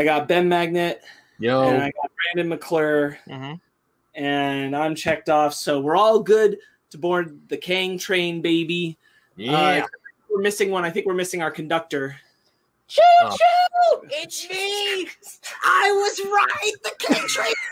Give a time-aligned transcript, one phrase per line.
[0.00, 1.02] I got Ben Magnet,
[1.38, 3.52] Yo, and I got Brandon McClure, hmm
[4.14, 5.52] and I'm checked off.
[5.54, 6.56] So we're all good
[6.90, 8.96] to board the Kang train, baby.
[9.36, 9.84] yeah.
[9.84, 9.86] Uh,
[10.30, 10.84] we're missing one.
[10.86, 12.16] I think we're missing our conductor.
[12.88, 13.36] Choo Oh.
[13.36, 14.08] choo!
[14.10, 15.06] It's me!
[15.64, 16.72] I was right!
[16.82, 17.68] The Kang train is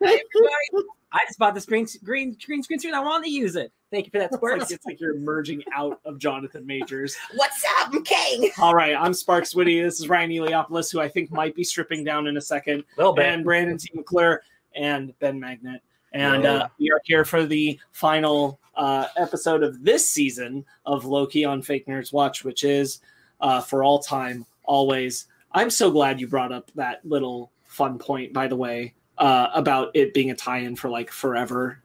[0.00, 0.88] approaching!
[1.12, 2.94] Everybody, I just bought this green green green screen suit.
[2.94, 3.72] I want to use it.
[3.90, 7.14] Thank you for that, It's like, it's like you're emerging out of Jonathan Majors.
[7.34, 8.50] What's up, I'm Kang?
[8.58, 9.80] All right, I'm Sparks Whitty.
[9.82, 13.18] This is Ryan Eliopoulos, who I think might be stripping down in a second, little
[13.20, 13.90] and Brandon T.
[13.94, 14.42] McClure
[14.74, 15.82] and Ben Magnet.
[16.14, 16.52] And Yeah.
[16.54, 21.60] uh, we are here for the final uh, episode of this season of Loki on
[21.60, 23.00] Fake Nerds Watch, which is
[23.40, 25.26] uh, for all time, always.
[25.52, 29.90] I'm so glad you brought up that little fun point, by the way, uh, about
[29.94, 31.82] it being a tie-in for like forever.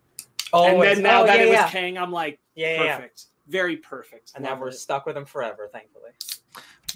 [0.53, 1.69] Oh and then now Oh, that yeah, it was yeah.
[1.69, 2.95] Kang, I'm like, yeah, yeah, yeah.
[2.97, 4.31] perfect, very perfect.
[4.35, 4.73] And now we're it.
[4.73, 6.11] stuck with him forever, thankfully.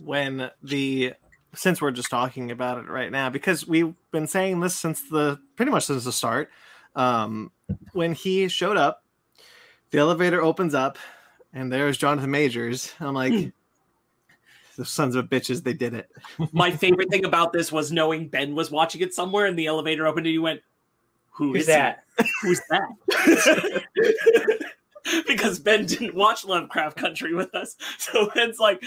[0.03, 1.13] When the
[1.53, 5.39] since we're just talking about it right now, because we've been saying this since the
[5.55, 6.49] pretty much since the start.
[6.95, 7.51] Um,
[7.93, 9.03] when he showed up,
[9.91, 10.97] the elevator opens up,
[11.53, 12.93] and there's Jonathan Majors.
[12.99, 13.53] I'm like,
[14.81, 16.09] the sons of bitches, they did it.
[16.51, 20.07] My favorite thing about this was knowing Ben was watching it somewhere, and the elevator
[20.07, 20.61] opened, and you went,
[21.29, 21.73] "Who Who's is he?
[21.73, 22.03] that?
[22.41, 23.83] Who's that?"
[25.27, 28.83] because Ben didn't watch Lovecraft Country with us, so Ben's like,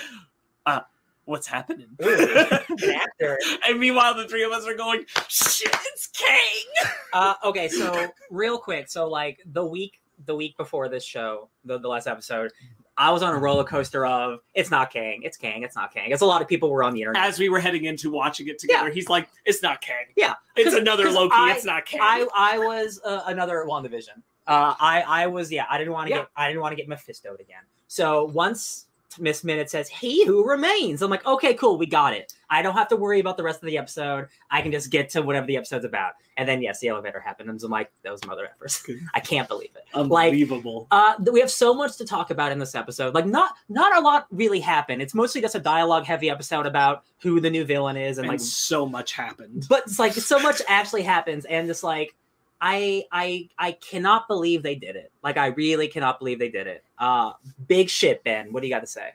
[0.66, 0.80] uh,
[1.26, 3.38] "What's happening?" Ooh, actor.
[3.68, 8.58] and meanwhile, the three of us are going, "Shit, it's Kang!" Uh, okay, so real
[8.58, 12.50] quick, so like the week the week before this show, the, the last episode,
[12.96, 16.10] I was on a roller coaster of it's not Kang, it's Kang, it's not Kang.
[16.10, 17.24] It's a lot of people were on the internet.
[17.26, 20.06] As we were heading into watching it together, he's like, "It's not Kang.
[20.16, 20.34] Yeah.
[20.56, 21.34] it's another Loki.
[21.34, 24.22] I- it's not Kang." I I was uh, another WandaVision.
[24.46, 25.64] Uh, I I was yeah.
[25.68, 26.18] I didn't want to Yeah.
[26.20, 27.62] get I didn't want to get Mephistoed again.
[27.88, 28.86] So once
[29.18, 32.32] Miss Minute says "He who remains," I'm like, okay, cool, we got it.
[32.50, 34.28] I don't have to worry about the rest of the episode.
[34.50, 36.12] I can just get to whatever the episode's about.
[36.36, 38.84] And then yes, the elevator happened, and I'm like, those mother effers.
[39.14, 39.84] I can't believe it.
[39.96, 40.86] Like Unbelievable.
[40.90, 43.14] uh, th- we have so much to talk about in this episode.
[43.14, 45.00] Like, not not a lot really happened.
[45.02, 48.32] It's mostly just a dialogue heavy episode about who the new villain is, and and
[48.32, 49.66] like so much happened.
[49.68, 52.14] but it's like so much actually happens and just like
[52.60, 56.66] i i i cannot believe they did it like i really cannot believe they did
[56.66, 57.32] it uh
[57.66, 59.10] big shit ben what do you got to say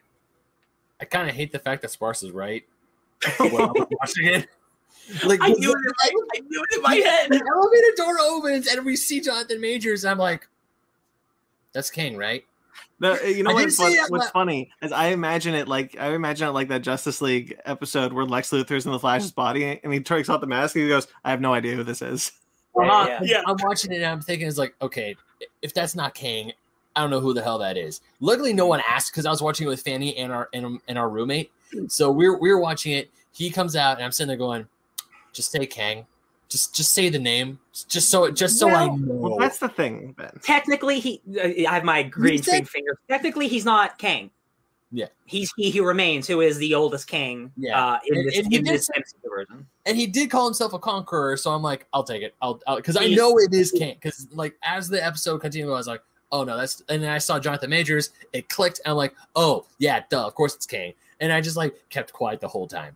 [0.99, 2.63] I kind of hate the fact that Sparks is right.
[3.37, 4.47] when I was watching it.
[5.25, 5.93] Like, I knew it.
[6.01, 7.29] I, I knew it in my head.
[7.29, 10.03] the elevator door opens and we see Jonathan Majors.
[10.03, 10.47] And I'm like,
[11.73, 12.45] that's Kang, right?
[13.01, 15.69] No, uh, you know I what's, fun- that what's la- funny is I imagine it
[15.69, 19.31] like I imagine it like that Justice League episode where Lex Luthor's in the Flash's
[19.31, 21.83] body and he takes off the mask and he goes, "I have no idea who
[21.83, 22.33] this is."
[22.81, 23.07] Uh-huh.
[23.07, 23.19] Yeah.
[23.23, 23.41] Yeah.
[23.45, 25.15] I'm watching it and I'm thinking, it's like, okay,
[25.61, 26.51] if that's not Kang,
[26.95, 28.01] I don't know who the hell that is.
[28.19, 30.97] Luckily, no one asked because I was watching it with Fanny and our and, and
[30.97, 31.51] our roommate.
[31.87, 33.09] So we're we're watching it.
[33.31, 34.67] He comes out and I'm sitting there going,
[35.31, 36.05] just say Kang,
[36.49, 39.13] just just say the name, just so just so I Well- know.
[39.13, 40.31] Well, that's the thing, Ben.
[40.43, 44.31] technically he uh, i have my green screen finger technically he's not Kang
[44.91, 45.05] Yeah.
[45.25, 47.79] he's he who remains who is the oldest king Yeah.
[47.93, 50.73] uh in And- this, and he in this say- version and he did call himself
[50.73, 52.35] a conqueror, so I'm like, I'll take it.
[52.41, 53.95] I'll because I know it is Kang.
[53.95, 56.01] Because like as the episode continued, I was like,
[56.31, 59.65] oh no, that's and then I saw Jonathan Majors, it clicked, and I'm like, oh
[59.79, 60.93] yeah, duh, of course it's Kang.
[61.21, 62.95] And I just like kept quiet the whole time.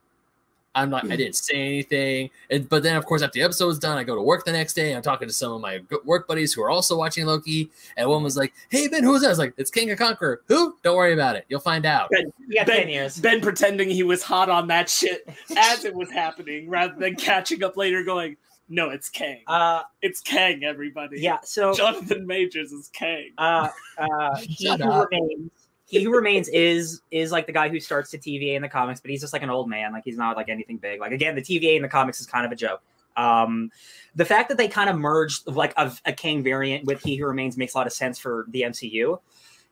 [0.75, 2.29] I'm not, I didn't say anything.
[2.49, 4.51] And but then of course after the episode was done, I go to work the
[4.51, 4.95] next day.
[4.95, 8.23] I'm talking to some of my work buddies who are also watching Loki, and one
[8.23, 10.75] was like, "Hey Ben, who's that?" I was like, "It's Kang of Conqueror." Who?
[10.83, 11.45] Don't worry about it.
[11.47, 12.09] You'll find out.
[12.09, 15.85] Ben, you got Ben- 10 years Ben pretending he was hot on that shit as
[15.85, 18.35] it was happening, rather than catching up later, going,
[18.67, 19.41] "No, it's Kang.
[19.47, 21.19] uh it's Kang, everybody.
[21.21, 23.67] yeah so Jonathan Majors is Kang." uh,
[23.99, 25.07] uh, he Shut who up.
[25.11, 25.51] remains
[25.93, 28.99] he who remains is is like the guy who starts the TVA in the comics,
[28.99, 29.93] but he's just like an old man.
[29.93, 30.99] Like he's not like anything big.
[30.99, 32.81] Like again, the TVA in the comics is kind of a joke.
[33.15, 33.71] Um,
[34.15, 37.27] the fact that they kind of merged like a, a Kang variant with He Who
[37.27, 39.19] Remains makes a lot of sense for the MCU,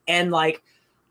[0.07, 0.61] and like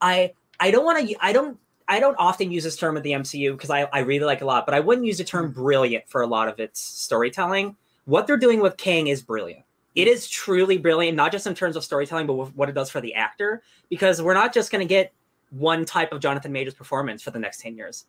[0.01, 1.59] I I don't want to I don't
[1.89, 4.47] I don't often use this term at the MCU because I, I really like a
[4.47, 7.77] lot, but I wouldn't use the term brilliant for a lot of its storytelling.
[8.05, 9.65] What they're doing with Kang is brilliant.
[9.95, 12.91] It is truly brilliant, not just in terms of storytelling, but with what it does
[12.91, 13.63] for the actor.
[13.89, 15.13] Because we're not just going to get
[15.51, 18.07] one type of Jonathan Majors performance for the next 10 years.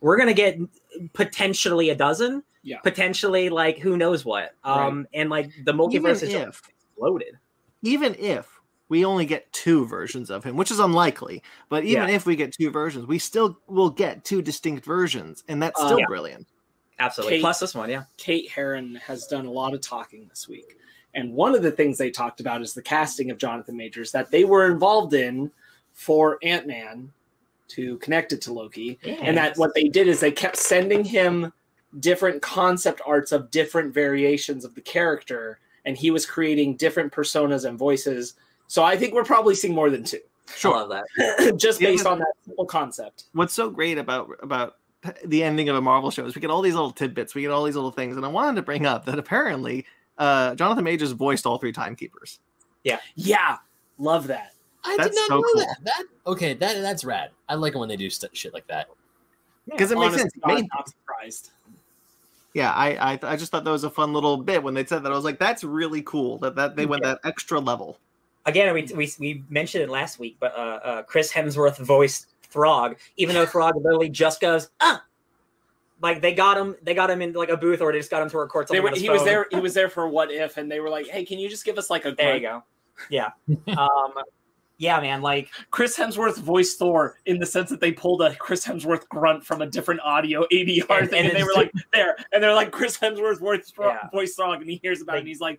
[0.00, 0.58] We're going to get
[1.12, 2.78] potentially a dozen, Yeah.
[2.80, 4.54] potentially like who knows what.
[4.64, 7.38] Um, And like the Even multiverse is if, exploded.
[7.82, 8.48] even if
[8.88, 12.52] we only get two versions of him, which is unlikely, but even if we get
[12.52, 16.06] two versions, we still will get two distinct versions, and that's Uh, still Yeah.
[16.06, 16.46] brilliant.
[16.98, 17.38] Absolutely.
[17.38, 18.04] Kate- Plus this one, yeah.
[18.18, 20.76] Kate Herron has done a lot of talking this week.
[21.14, 24.30] And one of the things they talked about is the casting of Jonathan Majors that
[24.30, 25.50] they were involved in
[25.92, 27.12] for Ant Man
[27.68, 28.98] to connect it to Loki.
[29.02, 29.14] Yeah.
[29.22, 31.52] And that what they did is they kept sending him
[32.00, 37.66] different concept arts of different variations of the character, and he was creating different personas
[37.66, 38.34] and voices.
[38.66, 40.20] So I think we're probably seeing more than two,
[40.64, 41.54] I love that.
[41.58, 43.24] just Yeah, based on that simple concept.
[43.32, 44.76] what's so great about about
[45.24, 47.50] the ending of a Marvel show is we get all these little tidbits, we get
[47.50, 49.86] all these little things, and I wanted to bring up that apparently
[50.18, 52.40] uh, Jonathan Majors voiced all three timekeepers.
[52.84, 53.56] Yeah, Yeah.
[53.98, 54.52] love that.
[54.84, 55.60] I That's did not so know cool.
[55.62, 55.76] that.
[55.84, 57.30] That okay, that that's rad.
[57.48, 58.88] I like it when they do st- shit like that.
[59.66, 60.32] Because it makes Honest sense.
[60.34, 61.50] to It God, made- not surprised.
[62.52, 65.02] yeah, I, I I just thought that was a fun little bit when they said
[65.02, 65.10] that.
[65.12, 67.98] I was like, that's really cool that that they went that extra level.
[68.44, 72.96] Again, we, we we mentioned it last week, but uh, uh, Chris Hemsworth voiced Throg,
[73.16, 75.02] even though Throg literally just goes, ah.
[76.04, 78.20] Like they got him, they got him in like a booth, or they just got
[78.20, 78.82] him to record They something.
[78.82, 79.46] were, on his he was there.
[79.50, 81.78] He was there for what if, and they were like, "Hey, can you just give
[81.78, 82.62] us like a?" There you go.
[83.08, 83.30] Yeah.
[83.78, 84.12] um,
[84.76, 85.22] yeah, man.
[85.22, 89.46] Like Chris Hemsworth voiced Throg in the sense that they pulled a Chris Hemsworth grunt
[89.46, 92.52] from a different audio ADR And- thing, and and, they were like, "There," and they're
[92.54, 94.08] like, "Chris Hemsworth voice Yeah.
[94.12, 95.58] voice song," and he hears about it, and he's like,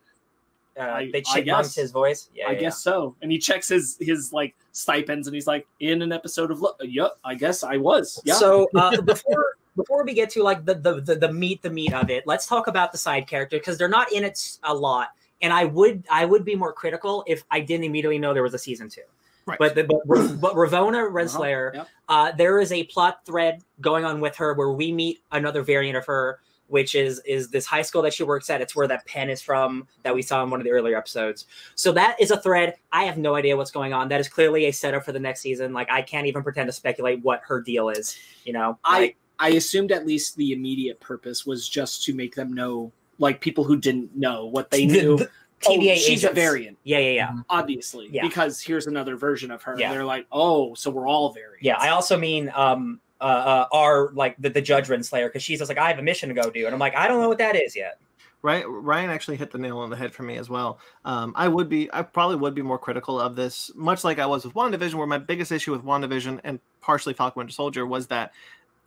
[0.78, 2.30] uh, I- they I chipmunked his voice.
[2.36, 5.66] Yeah, "I yeah, guess so," and he checks his his like stipends, and he's like,
[5.80, 6.78] "In an episode of, Look.
[6.84, 8.36] yep, I guess I was." Yeah.
[8.36, 11.94] So uh, before before we get to like the, the the the meat the meat
[11.94, 15.10] of it, let's talk about the side character because they're not in it a lot.
[15.42, 18.54] And I would I would be more critical if I didn't immediately know there was
[18.54, 19.02] a season two.
[19.46, 19.60] Right.
[19.60, 20.02] But the, but
[20.42, 21.88] but Ravona Renslayer, Yep.
[22.10, 25.96] uh, there is a plot thread going on with her where we meet another variant
[25.98, 28.60] of her, which is is this high school that she works at.
[28.62, 31.46] It's where that pen is from that we saw in one of the earlier episodes.
[31.76, 32.76] So that is a thread.
[32.92, 34.08] I have no idea what's going on.
[34.08, 35.74] That is clearly a setup for the next season.
[35.74, 38.18] Like I can't even pretend to speculate what her deal is.
[38.46, 42.36] You know, I Like, I assumed at least the immediate purpose was just to make
[42.36, 45.18] them know, like people who didn't know what they knew.
[45.18, 45.30] the
[45.68, 46.78] oh, TVA she's a variant.
[46.84, 47.32] Yeah, yeah, yeah.
[47.50, 48.22] obviously Yeah.
[48.24, 49.92] because here's another version of her Yeah.
[49.92, 54.12] they're like oh so we're all variants Yeah, I also mean um uh, uh our
[54.14, 56.50] like the, the Judge Renslayer because she's just like I have a mission to go
[56.50, 58.00] do, and I'm like I don't know what that is yet.
[58.42, 60.78] Right, Ryan actually hit the nail on the head for me as well.
[61.04, 64.28] Um, I would be, I probably would be more critical of this, much like I
[64.28, 68.06] was with WandaVision, where my biggest issue with WandaVision and partially Falcon Winter Soldier was
[68.08, 68.34] that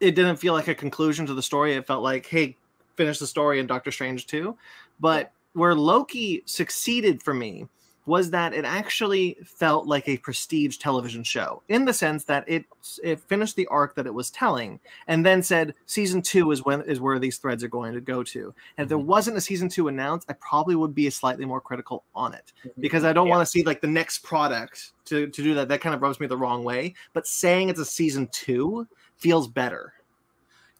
[0.00, 1.75] it didn't feel like a conclusion to the story.
[1.75, 2.56] It felt like, hey,
[2.97, 4.56] finish the story in Doctor Strange two.
[5.00, 7.67] But where Loki succeeded for me
[8.09, 12.65] was that it actually felt like a prestige television show in the sense that it
[13.05, 16.81] it finished the arc that it was telling and then said season two is when
[16.83, 19.06] is where these threads are going to go to and if there mm-hmm.
[19.06, 22.81] wasn't a season two announced, I probably would be slightly more critical on it mm-hmm.
[22.81, 23.37] because I don't Yeah.
[23.37, 25.69] want to see like the next product to, to do that.
[25.69, 26.95] That kind of rubs me the wrong way.
[27.12, 29.93] But saying it's a season two feels better.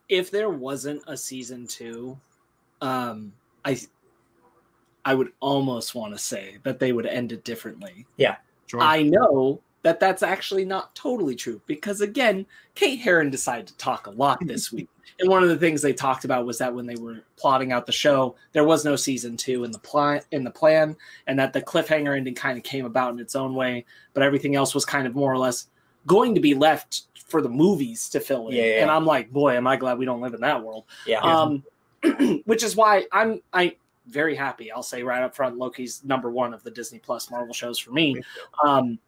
[0.09, 2.17] if there wasn't a season two
[2.81, 3.33] um
[3.65, 3.79] i
[5.05, 8.07] i would almost want to say that they would end it differently
[8.67, 8.81] Sure.
[8.81, 14.07] i know that that's actually not totally true because again kate Herron decided to talk
[14.07, 14.89] a lot this week
[15.21, 17.85] and one of the things they talked about was that when they were plotting out
[17.87, 20.97] the show there was no season two in the plan in the plan
[21.27, 23.85] and that the cliffhanger ending kind of came about in its own way
[24.15, 25.69] but everything else was kind of more or less
[26.09, 28.57] going to be left for the movies to fill in.
[28.57, 28.83] Yeah, yeah.
[28.83, 30.85] and i'm like boy am i glad we don't live in that world.
[31.07, 31.63] Yeah, um
[32.47, 33.77] which is why i'm i
[34.07, 37.53] very happy i'll say right up front loki's number one of the disney plus marvel
[37.55, 38.21] shows for me.
[38.65, 38.99] Um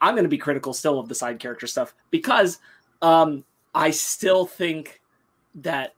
[0.00, 2.58] i'm going to be critical still of the side character stuff because
[3.00, 3.44] um
[3.74, 5.00] i still think
[5.54, 5.94] that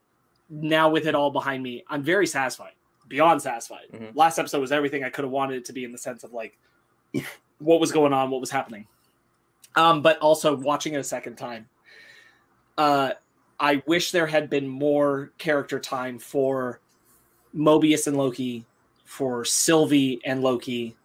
[0.49, 2.71] now with it all behind me i'm very satisfied
[3.09, 3.87] beyond satisfied.
[3.93, 4.15] Mhm.
[4.15, 6.31] last episode was everything i could have wanted it to be in the sense of
[6.31, 6.57] like
[7.59, 8.87] what was going on what was happening
[9.75, 11.67] um but also watching it a second time
[12.77, 13.11] uh
[13.59, 16.81] I wish there had been more character time for
[17.55, 18.65] Mobius and Loki,
[19.05, 20.97] for Sylvie and Loki.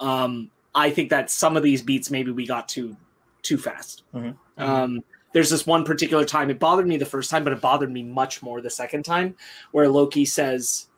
[0.00, 2.96] Um, I think that some of these beats maybe we got too
[3.42, 4.04] too fast.
[4.14, 4.36] Mhm.
[4.56, 7.90] Um, there's this one particular time it bothered me the first time, but it bothered
[7.92, 9.36] me much more the second time,
[9.72, 10.88] where Loki says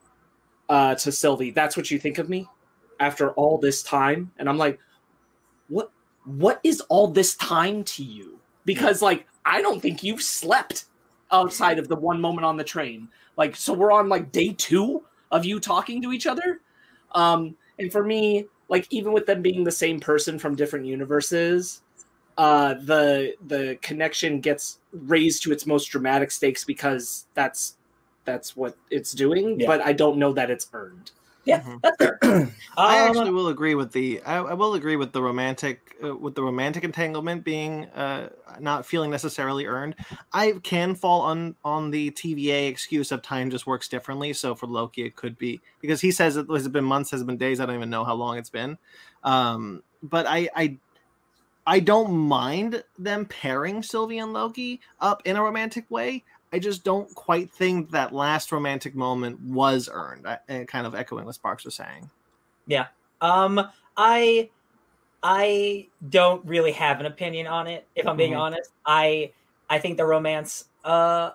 [0.68, 2.46] uh, to Sylvie, "That's what you think of me
[3.00, 4.78] after all this time," and I'm like,
[5.68, 5.90] "What?
[6.24, 10.84] What is all this time to you?" Because like I don't think you've slept
[11.32, 13.08] outside of the one moment on the train.
[13.36, 16.60] Like, so we're on like day two of you talking to each other.
[17.12, 21.82] Um, and for me, like even with them being the same person from different universes,
[22.38, 27.76] uh, the the connection gets raised to its most dramatic stakes because that's
[28.24, 29.58] that's what it's doing.
[29.60, 29.66] Yeah.
[29.66, 31.10] But I don't know that it's earned.
[31.44, 31.82] Yeah, Mhm.
[31.82, 32.18] that's fair.
[32.82, 34.22] I Um, actually will agree with the.
[34.22, 38.86] I, I will agree with the romantic uh, with the romantic entanglement being uh, not
[38.86, 39.96] feeling necessarily earned.
[40.32, 44.32] I can fall on on the TVA excuse of time just works differently.
[44.32, 47.36] So for Loki, it could be because he says it has been months, has been
[47.36, 47.60] days?
[47.60, 48.78] I don't even know how long it's been.
[49.24, 50.78] Um, but I I
[51.66, 56.24] I don't mind them pairing Sylvie and Loki up in a romantic way.
[56.52, 60.26] I just don't quite think that last romantic moment was earned.
[60.26, 62.10] I- And kind of echoing what Sparks was saying.
[62.66, 62.86] Yeah.
[63.20, 64.50] Um, I
[65.22, 67.86] I don't really have an opinion on it.
[67.94, 68.40] If I'm being Mhm.
[68.40, 69.32] honest, I
[69.68, 71.30] I think the romance uh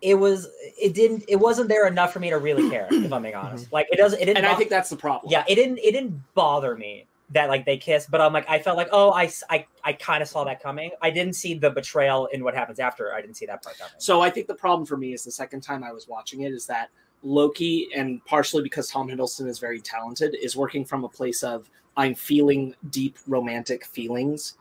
[0.00, 0.46] it was
[0.78, 2.86] it didn't it wasn't there enough for me to really care.
[2.90, 4.36] If I'm being honest, like it doesn't it didn't.
[4.38, 5.32] and I think that's the problem.
[5.32, 8.58] yeah, it didn't it didn't bother me that like they kissed, but I'm like I
[8.58, 10.90] felt like oh i i, I kind of saw that coming.
[11.02, 13.12] I didn't see the betrayal in what happens after.
[13.14, 13.92] I didn't see that part coming.
[13.98, 16.52] So I think the problem for me is the second time I was watching it
[16.52, 16.88] is that
[17.22, 21.68] Loki, and partially because Tom Hiddleston is very talented, is working from a place of
[21.96, 24.54] I'm feeling deep romantic feelings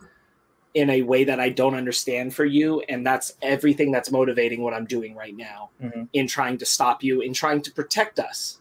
[0.74, 4.74] in a way that I don't understand for you, and that's everything that's motivating what
[4.74, 6.08] I'm doing right now Mhm.
[6.14, 8.60] in trying to stop you, in trying to protect us.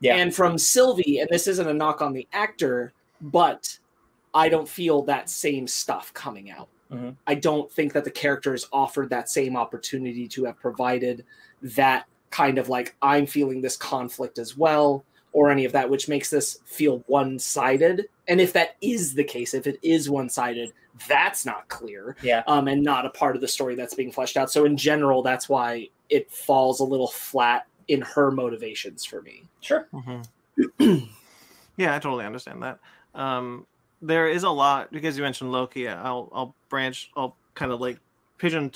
[0.00, 0.16] Yeah.
[0.16, 3.78] And from Sylvie, and this isn't a knock on the actor, but
[4.34, 6.68] I don't feel that same stuff coming out.
[6.92, 7.16] Mhm.
[7.26, 11.24] I don't think that the character is offered that same opportunity to have provided
[11.62, 16.08] that kind of like I'm feeling this conflict as well, or any of that, which
[16.08, 18.08] makes this feel one sided.
[18.28, 20.72] And if that is the case, if it is one sided,
[21.08, 22.42] that's not clear Yeah.
[22.46, 24.50] um, and not a part of the story that's being fleshed out.
[24.50, 29.44] So in general, that's why it falls a little flat in her motivations for me.
[29.60, 29.88] Sure.
[31.76, 32.78] yeah, I totally understand that.
[33.14, 33.66] Um,
[34.00, 35.88] there is a lot because you mentioned Loki.
[35.88, 37.10] I'll I'll branch.
[37.16, 37.98] I'll kind of like
[38.38, 38.72] pigeon.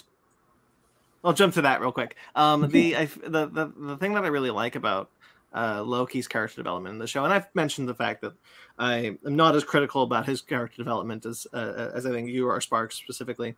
[1.25, 2.17] I'll jump to that real quick.
[2.35, 5.09] Um, the, I, the the the thing that I really like about
[5.55, 8.33] uh, Loki's character development in the show, and I've mentioned the fact that
[8.79, 12.49] I am not as critical about his character development as uh, as I think you
[12.49, 13.55] are, Sparks specifically.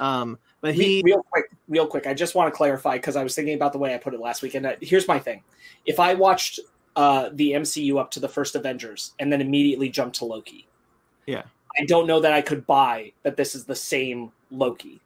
[0.00, 2.06] Um, but he, real quick, real quick.
[2.06, 4.20] I just want to clarify because I was thinking about the way I put it
[4.20, 4.66] last weekend.
[4.66, 5.42] Uh, Here's my thing:
[5.86, 6.60] if I watched
[6.96, 10.66] uh, the MCU up to the first Avengers and then immediately jump to Loki,
[11.26, 11.42] Yeah.
[11.78, 15.00] I don't know that I could buy that this is the same Loki.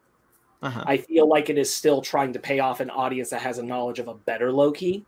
[0.63, 0.85] uh-huh.
[0.87, 3.63] I feel like it is still trying to pay off an audience that has a
[3.63, 5.05] knowledge of a better Loki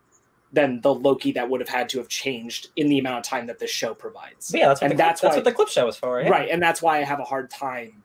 [0.52, 3.46] than the Loki that would have had to have changed in the amount of time
[3.46, 4.50] that this show provides.
[4.50, 6.20] But yeah, that's what And the, that's that's why- what the clip show is for.
[6.20, 6.28] Yeah.
[6.30, 8.02] Right, and that's why I have a hard time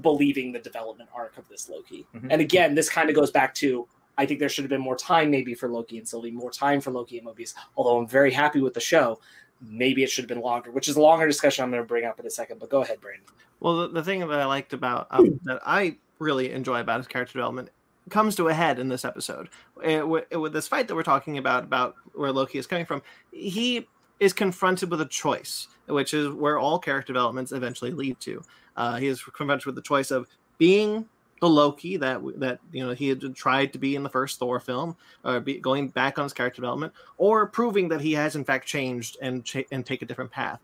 [0.00, 2.06] believing the development arc of this Loki.
[2.14, 2.28] Mhm.
[2.30, 3.86] And again, this kind of goes back to
[4.20, 6.82] I think there should have been more time maybe for Loki and Sylvie, more time
[6.82, 7.54] for Loki and Mobius.
[7.74, 9.18] Although I'm very happy with the show,
[9.62, 12.04] maybe it should have been longer, which is a longer discussion I'm going to bring
[12.04, 12.60] up in a second.
[12.60, 13.24] But go ahead, Brandon.
[13.60, 17.06] Well, the, the thing that I liked about um, that I really enjoy about his
[17.06, 17.70] character development
[18.10, 19.48] comes to a head in this episode.
[19.82, 23.00] Uh, with, with this fight that we're talking about, about where Loki is coming from,
[23.32, 28.42] he is confronted with a choice, which is where all character developments eventually lead to.
[28.76, 31.06] Uh, he is confronted with the choice of being
[31.40, 34.60] the Loki that that you know he had tried to be in the first Thor
[34.60, 38.44] film, or be, going back on his character development, or proving that he has in
[38.44, 40.60] fact changed and cha- and take a different path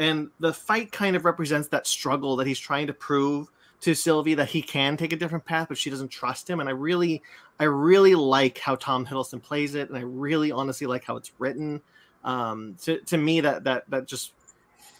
[0.00, 3.48] and the fight kind of represents that struggle that he's trying to prove
[3.82, 6.58] to Sylvie that he can take a different path, but she doesn't trust him.
[6.58, 7.22] And I really,
[7.58, 11.32] I really like how Tom Hiddleston plays it, and I really honestly like how it's
[11.38, 11.82] written.
[12.24, 14.32] Um, to to me, that that that just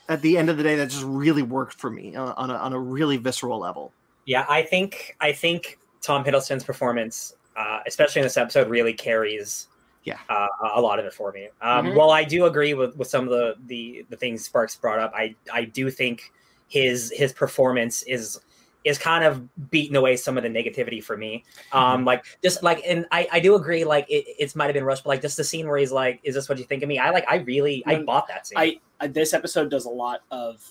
[0.07, 2.55] at the end of the day, that just really worked for me on on a,
[2.55, 3.93] on a really visceral level.
[4.27, 9.69] Yeah, I think I think Tom Hiddleston's performance, uh, especially in this episode, really carries
[10.05, 10.19] Yeah.
[10.29, 11.49] uh, a lot of it for me.
[11.61, 11.95] Um, Mhm.
[11.95, 15.13] While I do agree with, with some of the, the the things Sparks brought up,
[15.15, 16.33] I I do think
[16.69, 18.41] his his performance is
[18.83, 21.45] is kind of beating away some of the negativity for me.
[21.73, 23.85] Um, like just like, and I I do agree.
[23.85, 26.19] Like it it's might have been rushed, but like just the scene where he's like,
[26.23, 28.57] "Is this what you think of me?" I like I really I bought that scene.
[28.59, 30.67] I, I this episode does a lot of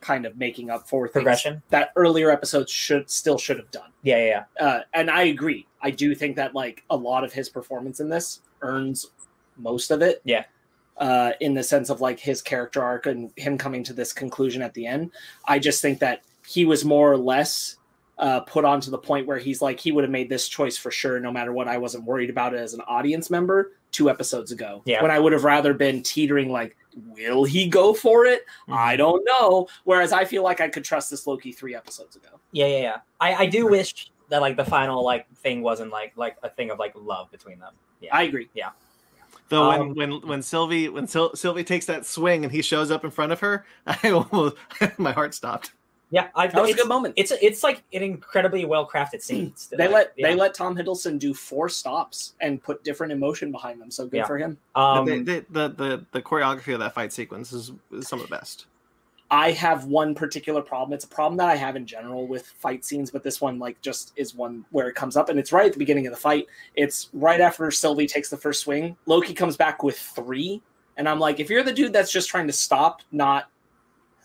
[0.00, 1.62] kind of making up for things progression.
[1.70, 3.90] that earlier episodes should still should have done.
[4.02, 4.66] Yeah, yeah, yeah.
[4.66, 5.66] uh, and I agree.
[5.82, 9.06] I do think that like a lot of his performance in this earns
[9.56, 10.20] most of it.
[10.24, 10.44] Yeah.
[10.96, 14.62] Uh, in the sense of like his character arc and him coming to this conclusion
[14.62, 15.12] at the end,
[15.46, 17.76] I just think that he was more or less
[18.18, 20.76] uh, put on to the point where he's like he would have made this choice
[20.76, 21.68] for sure, no matter what.
[21.68, 24.82] I wasn't worried about it as an audience member two episodes ago.
[24.84, 25.00] Yeah.
[25.00, 26.76] When I would have rather been teetering like,
[27.16, 28.44] will he go for it?
[28.68, 29.68] I don't know.
[29.84, 32.28] Whereas I feel like I could trust this Loki three episodes ago.
[32.52, 32.96] Yeah, yeah, yeah.
[33.20, 36.70] I, I do wish that like the final like thing wasn't like like a thing
[36.70, 37.74] of like love between them.
[38.00, 38.14] Yeah.
[38.16, 38.48] I agree.
[38.54, 38.70] Yeah.
[39.48, 42.90] Though Um, when when when Sylvie when Syl- Sylvie takes that swing and he shows
[42.90, 44.56] up in front of her, I almost
[44.98, 45.72] my heart stopped.
[46.10, 47.14] Yeah, I, That was a good moment.
[47.16, 49.52] It's it's like an incredibly well crafted scene.
[49.70, 50.28] they Like, let yeah.
[50.28, 53.90] they let Tom Hiddleston do four stops and put different emotion behind them.
[53.90, 54.26] So good Yeah.
[54.26, 54.58] for him.
[54.74, 58.28] um, the, the, the the the choreography of that fight sequence is, is some of
[58.28, 58.66] the best.
[59.30, 60.94] I have one particular problem.
[60.94, 63.78] It's a problem that I have in general with fight scenes, but this one like
[63.82, 66.18] just is one where it comes up, and it's right at the beginning of the
[66.18, 66.46] fight.
[66.76, 68.96] It's right after Sylvie takes the first swing.
[69.04, 70.62] Loki comes back with three,
[70.96, 73.50] and I'm like, if you're the dude that's just trying to stop, not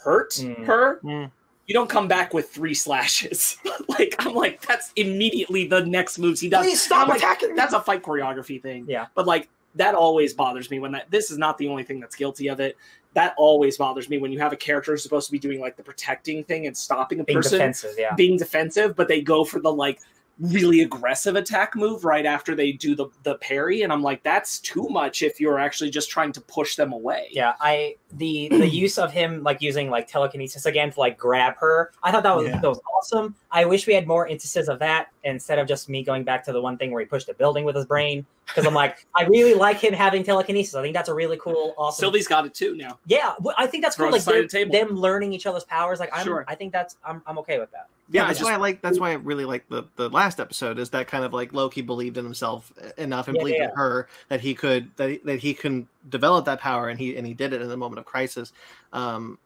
[0.01, 0.65] hurt Mm.
[0.65, 1.31] her, Mm.
[1.67, 3.57] You don't come back with three slashes.
[3.87, 6.65] like I'm like that's immediately the next moves he does.
[6.65, 7.55] Please stop I'm like, attacking me.
[7.55, 8.85] That's a fight choreography thing.
[8.87, 9.07] Yeah.
[9.15, 12.15] But like that always bothers me when that this is not the only thing that's
[12.15, 12.77] guilty of it.
[13.13, 15.77] That always bothers me when you have a character who's supposed to be doing like
[15.77, 18.15] the protecting thing and stopping a Being person defensive, yeah.
[18.15, 19.99] being defensive, but they go for the like
[20.39, 24.59] really aggressive attack move right after they do the the parry, and I'm like, that's
[24.59, 27.27] too much if you're actually just trying to push them away.
[27.31, 31.55] Yeah, I the the use of him like using like telekinesis again to like grab
[31.57, 31.91] her.
[32.03, 32.59] I thought that was Yeah.
[32.59, 33.35] that was awesome.
[33.51, 36.51] I wish we had more instances of that instead of just me going back to
[36.51, 38.25] the one thing where he pushed a building with his brain.
[38.45, 40.75] Because I'm like, I really like him having telekinesis.
[40.75, 42.01] I think that's a really cool, awesome.
[42.03, 42.99] Sylvie's got it too now.
[43.05, 44.11] yeah, well, I think that's Throw cool.
[44.11, 45.99] Like aside they're- the them learning each other's powers.
[46.01, 46.43] Like I'm, Sure.
[46.47, 47.87] I think that's I'm, I'm okay with that.
[48.09, 48.81] Yeah, Yeah, that's just- why I like.
[48.81, 50.77] That's why I really like the the last episode.
[50.77, 53.75] Is that kind of like Loki believed in himself enough and Yeah, believed yeah, in
[53.77, 57.25] her that he could that he, that he can develop that power, and he and
[57.25, 58.53] he did it in the moment of crisis.
[58.91, 59.37] Um,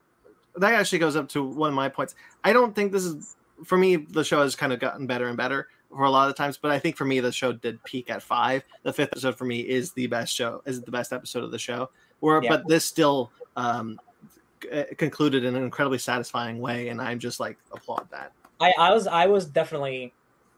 [0.56, 2.16] that actually goes up to one of my points.
[2.44, 3.96] I don't think this is for me.
[3.96, 6.72] The show has kind of gotten better and better for a lot of times, but
[6.72, 8.64] I think for me the show did peak at five.
[8.84, 10.62] The fifth episode for me is the best show.
[10.66, 11.90] Is the best episode of the show.
[12.20, 12.50] Where, Yeah.
[12.50, 14.00] but this still um,
[14.98, 18.32] concluded in an incredibly satisfying way, and I'm just like applaud that.
[18.60, 20.14] I, I was I was definitely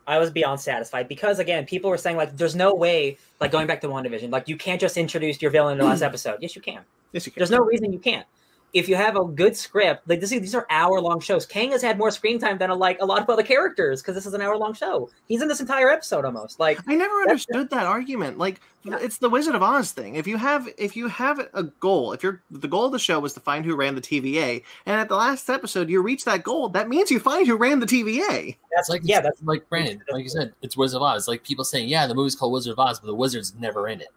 [0.10, 3.68] I was beyond satisfied because again, people were saying like there's no way like going
[3.68, 6.40] back to WandaVision, like you can't just introduce your villain in the last episode.
[6.42, 6.82] Yes, you can.
[7.14, 7.40] Yes, you can.
[7.40, 8.26] There's no reason you can't.
[8.74, 11.46] If you have a good script, like this, these are hour long shows.
[11.46, 14.28] Kang has had more screen time than like a lot of other characters because this
[14.28, 15.10] is an hour long show.
[15.28, 16.60] He's in this entire episode almost.
[16.60, 18.38] Like I never understood that argument.
[18.38, 20.16] Like it's the Wizard of Oz thing.
[20.16, 23.20] If you have if you have a goal, if you're the goal of the show
[23.20, 26.44] was to find who ran the TVA, and at the last episode you reach that
[26.44, 28.56] goal, that means you find who ran the TVA.
[28.76, 31.28] that's like yeah, that's like Brandon, like you said, it's Wizard of Oz.
[31.28, 34.00] Like people saying, yeah, the movie's called Wizard of Oz, but the wizard's never in
[34.00, 34.10] it.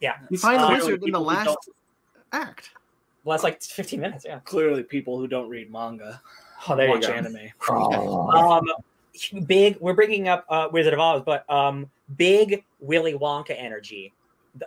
[0.00, 0.16] yeah.
[0.30, 1.56] You find the Uh, wizard in the last
[2.32, 2.70] act.
[3.24, 4.24] Well, that's like 15 minutes.
[4.26, 4.40] Yeah.
[4.40, 6.20] Clearly, people who don't read manga
[6.68, 7.14] Oh, there watch you go.
[7.14, 7.38] anime.
[8.36, 8.66] Um,
[9.46, 9.78] big.
[9.80, 14.12] We're bringing up uh, Wizard of Oz, but um, big Willy Wonka energy.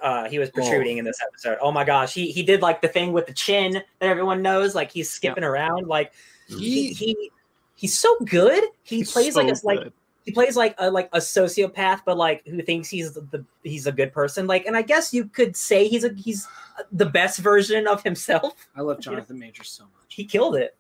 [0.02, 1.58] Uh, he was protruding in this episode.
[1.62, 4.76] Oh my gosh, he he did like the thing with the chin that everyone knows.
[4.76, 5.88] Like he's skipping around.
[5.88, 6.14] Like
[6.48, 7.32] he he
[7.76, 8.64] he's so good.
[8.84, 9.94] He He's plays like so a like good.
[10.24, 13.88] He plays like a like a sociopath, but like who thinks he's the, the he's
[13.88, 14.48] a good person.
[14.48, 16.48] Like, and I guess you could say he's a he's
[16.92, 18.68] the best version of himself.
[18.76, 19.92] I love Jonathan Majors so much.
[20.16, 20.76] He killed it.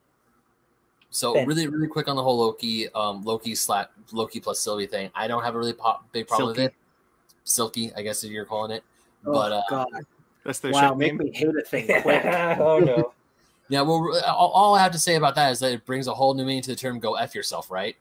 [1.09, 1.47] So Ben.
[1.47, 5.11] really, really quick on the whole Loki, um, Loki slap Loki plus Sylvie thing.
[5.13, 6.61] I don't have a really pop, big problem Silky.
[6.63, 6.75] with it.
[7.43, 8.83] Silky, I guess if you're calling it.
[9.25, 9.87] Oh, But uh, God,
[10.43, 11.17] That's their wow, make name.
[11.31, 12.25] me hate a thing quick.
[12.25, 13.13] oh no.
[13.69, 16.13] yeah, well, all, all I have to say about that is that it brings a
[16.13, 17.95] whole new meaning to the term "go f yourself," right?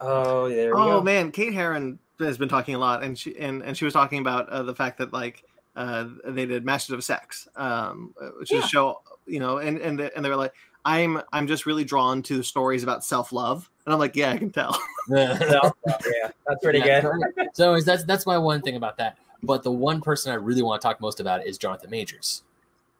[0.00, 1.02] Oh, there we Oh go.
[1.02, 4.18] man, Kate Herron has been talking a lot, and she and, and she was talking
[4.20, 5.44] about uh, the fact that like
[5.76, 9.98] uh, they did Masters of Sex, um, which is a show, you know, and and
[9.98, 10.54] they- and they were like,
[10.84, 14.38] I'm I'm just really drawn to stories about self love, and I'm like, yeah, I
[14.38, 14.78] can tell.
[15.08, 17.48] Yeah, that's pretty Yeah, good.
[17.54, 19.18] So anyways, that's that's my one thing about that.
[19.42, 22.42] But the one person I really want to talk most about is Jonathan Majors,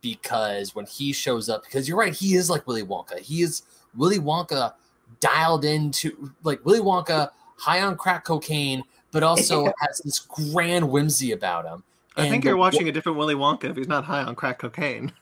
[0.03, 3.19] because when he shows up, because you're right, he is like Willy Wonka.
[3.19, 3.63] He is
[3.97, 4.75] Willy Wonka
[5.21, 11.33] dialed into like Willy Wonka, high on crack cocaine, but also has this grand whimsy
[11.33, 11.83] about him.
[12.17, 15.13] I think you're watching a different Willy Wonka if he's not high on crack cocaine.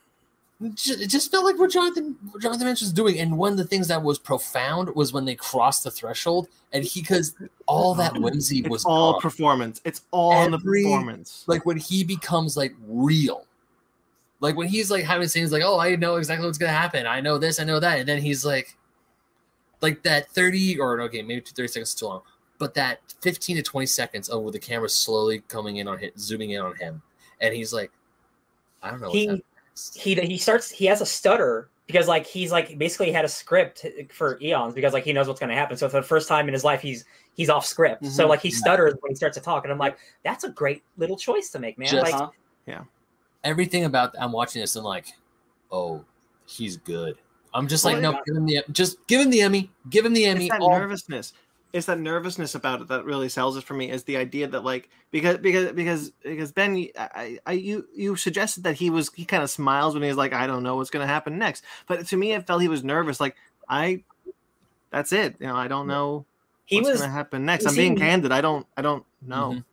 [0.62, 3.18] It just, it just felt like what Jonathan what Jonathan Majors was doing.
[3.18, 6.84] And one of the things that was profound was when they crossed the threshold, and
[6.84, 7.34] he because
[7.66, 9.22] all that whimsy It's was all gone.
[9.22, 9.80] performance.
[9.84, 11.44] It's all in the performance.
[11.48, 13.44] like when he becomes like real
[14.40, 17.20] like when he's like having scenes like oh i know exactly what's gonna happen i
[17.20, 18.76] know this i know that and then he's like
[19.84, 22.22] like that 30 or okay maybe 30 seconds is too long
[22.58, 26.10] but that 15 to 20 seconds of where the camera's slowly coming in on him
[26.18, 27.02] zooming in on him
[27.40, 27.90] and he's like
[28.82, 29.42] i don't know He
[29.94, 33.84] he he starts he has a stutter because like he's like basically had a script
[34.10, 35.76] for eons because like he knows what's going to happen.
[35.76, 38.06] So for the first time in his life, he's he's off script.
[38.06, 38.28] So Mhm.
[38.28, 41.16] like he stutters when he starts to talk, and I'm like, that's a great little
[41.16, 41.88] choice to make, man.
[41.88, 42.30] Just- like Huh?
[43.44, 45.06] everything about i'm watching this and like
[45.70, 46.02] oh
[46.46, 47.18] he's good
[47.54, 48.20] i'm just like Well, no yeah.
[48.26, 50.70] give him the just give him the emmy give him the emmy it's that all-
[50.78, 51.32] nervousness.
[51.72, 54.62] It's that nervousness about it that really sells it for me is the idea that
[54.62, 59.10] like because because because because ben you- I, I you you suggested that he was
[59.14, 61.64] he kind of smiles when he's like i don't know what's going to happen next.
[61.88, 63.34] But to me it felt he was nervous like
[63.68, 64.04] i
[64.90, 65.34] that's it.
[65.40, 66.26] You know i don't know
[66.64, 67.66] he what's was going to happen next.
[67.66, 68.30] i'm being seemed- candid.
[68.30, 69.54] I don't i don't know.
[69.56, 69.64] Mhm.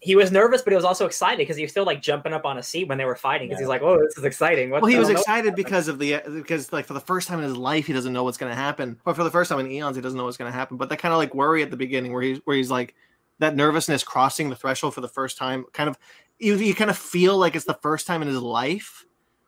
[0.00, 2.44] He was nervous, but he was also excited because he was still like jumping up
[2.44, 4.70] on a seat when they were fighting because he's like, oh, this is exciting.
[4.70, 7.38] What well he was excited because of the uh, because like for the first time
[7.38, 8.98] in his life he doesn't know what's going to happen.
[9.04, 10.76] Or for the first time in eons he doesn't know what's going to happen.
[10.76, 12.94] But that kind of like worry at the beginning where he's where he's like
[13.40, 15.98] that nervousness crossing the threshold for the first time kind of
[16.38, 19.04] you, you kind of feel like it's the first time in his life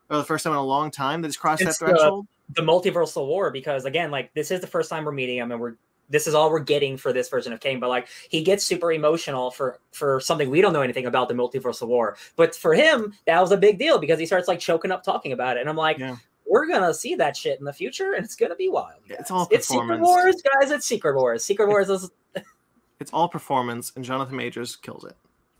[0.09, 2.27] or the first time in a long time that he's crossed It's that the- threshold.
[2.55, 5.61] the multiversal war because again, like this is the first time we're meeting him and
[5.61, 5.75] we're
[6.11, 7.79] this is all we're getting for this version of Kang.
[7.79, 11.33] But like he gets super emotional for for something we don't know anything about the
[11.33, 12.17] multiversal war.
[12.35, 15.31] But for him, that was a big deal because he starts like choking up talking
[15.31, 15.61] about it.
[15.61, 16.17] And I'm like, Yeah.
[16.45, 19.01] we're gonna see that shit in the future, and it's gonna be wild.
[19.07, 19.31] It's guys.
[19.31, 20.05] all it's Secret performance.
[20.07, 20.71] Wars, guys.
[20.71, 21.43] It's Secret Wars.
[21.43, 22.11] Secret Wars is
[22.99, 25.15] It's all performance, and Jonathan Majors kills it.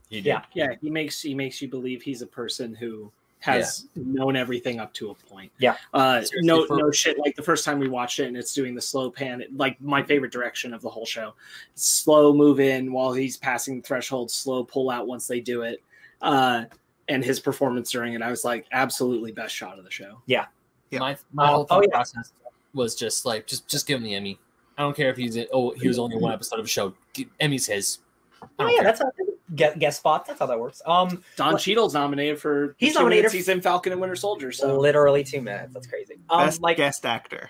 [0.09, 0.25] He did.
[0.27, 0.41] Yeah.
[0.53, 4.93] Yeah, he makes he makes you believe he's a person who has known everything up
[4.93, 5.51] to a point.
[5.57, 5.75] Yeah.
[5.93, 7.17] Uh, Seriously, no, for- no shit.
[7.19, 9.41] Like the first time we watched it, and it's doing the slow pan.
[9.41, 11.33] it- Like my favorite direction of the whole show.
[11.75, 14.31] Slow move in while he's passing the threshold.
[14.31, 15.81] Slow pull out once they do it.
[16.21, 16.65] Uh,
[17.09, 20.21] and his performance during it, I was like, absolutely best shot of the show.
[20.27, 20.45] Yeah.
[20.93, 21.95] My my Oh, whole oh, thought yeah.
[21.95, 22.33] process
[22.73, 24.39] was just like just just give him the Emmy.
[24.77, 26.93] I don't care if he's in, oh he was only one episode of a show.
[27.39, 27.99] Emmy's his.
[28.43, 28.83] Oh don't yeah, care.
[28.83, 29.11] that's how
[29.55, 30.25] guest, guest spot.
[30.25, 30.81] That's how that works.
[30.85, 32.75] Um, Don What- Cheadle's nominated for.
[32.77, 34.51] He's two nominated minutes He's in Falcon and Winter Soldier.
[34.51, 35.73] So literally two minutes.
[35.73, 36.15] That's crazy.
[36.29, 37.49] Um, Best like guest actor.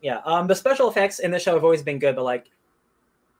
[0.00, 2.50] Yeah, um, the special effects in the show have always been good, but like,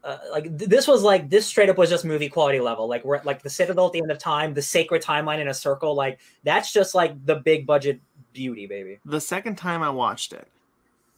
[0.02, 2.88] uh, like th- this was like this straight up was just movie quality level.
[2.88, 5.54] Like we're like the Citadel at the end of time, the sacred timeline in a
[5.54, 5.94] circle.
[5.94, 8.00] Like that's just like the big budget
[8.32, 8.98] beauty, baby.
[9.04, 10.48] The second time I watched it,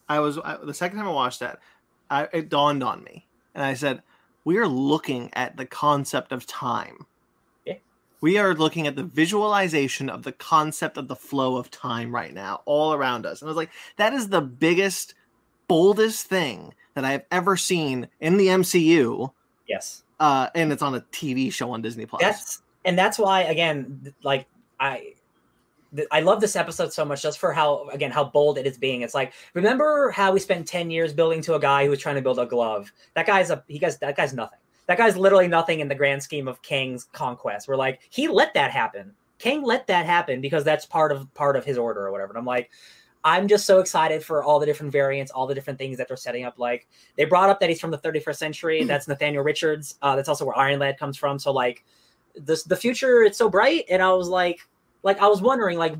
[0.09, 1.59] I was I, the second time I watched that,
[2.09, 4.01] I, it dawned on me, and I said,
[4.47, 7.05] "We are looking at the concept of time.
[7.65, 7.75] Yeah.
[8.21, 12.33] We are looking at the visualization of the concept of the flow of time right
[12.33, 15.15] now, all around us." And I was like, "That is the biggest,
[15.67, 19.33] boldest thing that I have ever seen in the MCU."
[19.67, 22.21] Yes, Uh, and it's on a TV show on Disney Plus.
[22.21, 24.47] that's and that's why again, like
[24.79, 25.15] I.
[26.11, 29.01] I love this episode so much just for how again how bold it is being.
[29.01, 32.15] It's like remember how we spent ten years building to a guy who was trying
[32.15, 32.91] to build a glove.
[33.13, 34.59] That guy's a he guys that guy's nothing.
[34.87, 37.67] That guy's literally nothing in the grand scheme of Kang's conquest.
[37.67, 39.13] We're like he let that happen.
[39.39, 42.31] Kang let that happen because that's part of part of his order or whatever.
[42.31, 42.71] And I'm like,
[43.23, 46.17] I'm just so excited for all the different variants, all the different things that they're
[46.17, 46.57] setting up.
[46.57, 48.83] Like they brought up that he's from the 31st century.
[48.85, 49.97] That's Nathaniel Richards.
[50.01, 51.37] Uh, that's also where Iron Lad comes from.
[51.37, 51.83] So like
[52.35, 53.85] this the future, it's so bright.
[53.89, 54.61] And I was like,
[55.03, 55.95] like I was wondering, like,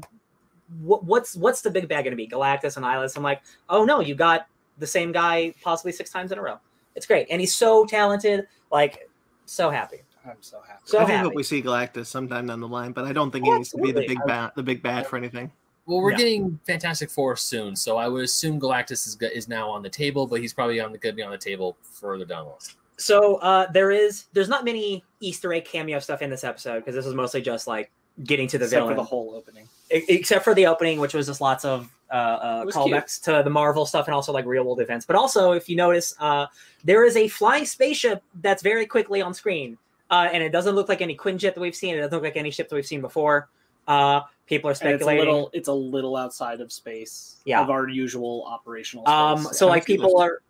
[0.82, 2.28] what, what's what's the big bad going to be?
[2.28, 3.16] Galactus and Eyeless.
[3.16, 6.60] I'm like, oh no, you got the same guy possibly six times in a row.
[6.96, 8.48] It's great, and he's so talented.
[8.72, 9.10] Like,
[9.46, 10.02] so happy.
[10.26, 10.82] I'm so happy.
[10.86, 11.24] So I happy.
[11.24, 13.70] hope we see Galactus sometime down the line, but I don't think he Oh, needs
[13.70, 15.52] to be the big bad, the big bad for anything.
[15.86, 16.18] Well, we're Yeah.
[16.18, 20.28] getting Fantastic Four soon, so I would assume Galactus is is now on the table,
[20.28, 22.60] but he's probably on the going to be on the table further down the line.
[22.98, 26.96] So uh, there is there's not many Easter egg cameo stuff in this episode because
[26.96, 27.90] this is mostly just like
[28.24, 29.68] getting to the Except villain, for the whole opening.
[29.90, 33.42] Except for the opening, which was just lots of uh, uh, It was callbacks to
[33.44, 35.06] the Marvel stuff and also like real world events.
[35.06, 36.48] But also, if you notice, uh,
[36.84, 39.78] there is a flying spaceship that's very quickly on screen,
[40.10, 41.96] uh, and it doesn't look like any Quinjet that we've seen.
[41.96, 43.50] It doesn't look like any ship that we've seen before.
[43.88, 45.26] Uh, people are And it's a speculating.
[45.34, 47.62] little it's a little outside of space Yeah.
[47.62, 49.14] of our usual operational space.
[49.14, 49.52] um, Yeah.
[49.52, 50.42] so like people are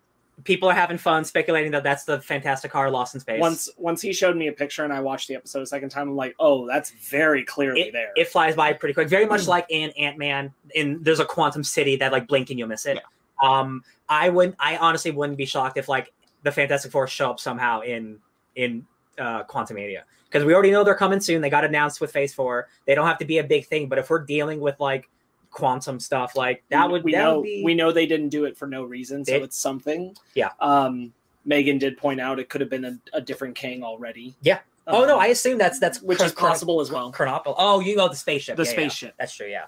[0.44, 3.40] people are having fun speculating that that's the Fantasticar lost in space.
[3.40, 6.08] once once he showed me a picture and I watched the episode a second time,
[6.08, 8.10] I'm like, oh, that's very clearly there.
[8.16, 9.30] it flies by pretty quick, very Hmm.
[9.30, 10.52] much like in Ant Man.
[10.74, 12.98] In there's a quantum city that like blink and you'll miss it.
[13.42, 14.56] Um, I wouldn't.
[14.58, 18.18] I honestly wouldn't be shocked if like the Fantastic Four show up somehow in
[18.56, 18.86] in
[19.18, 21.40] uh, Quantumania because we already know they're coming soon.
[21.42, 22.68] They got announced with Phase Four.
[22.86, 25.08] They don't have to be a big thing, but if we're dealing with like
[25.50, 28.44] quantum stuff, like that would we that know would be we know they didn't do
[28.44, 30.14] it for no reason, so They- it's something.
[30.34, 30.50] Yeah.
[30.60, 31.12] Um,
[31.44, 34.34] Megan did point out it could have been a, a different king already.
[34.42, 34.60] Yeah.
[34.86, 37.10] Oh no, Um, I assume that's that's which is possible as well.
[37.12, 37.56] Chronopolis.
[37.58, 38.56] Oh, you know the spaceship.
[38.56, 38.72] The Yeah, yeah.
[38.76, 39.14] spaceship.
[39.18, 39.48] That's true.
[39.48, 39.66] Yeah.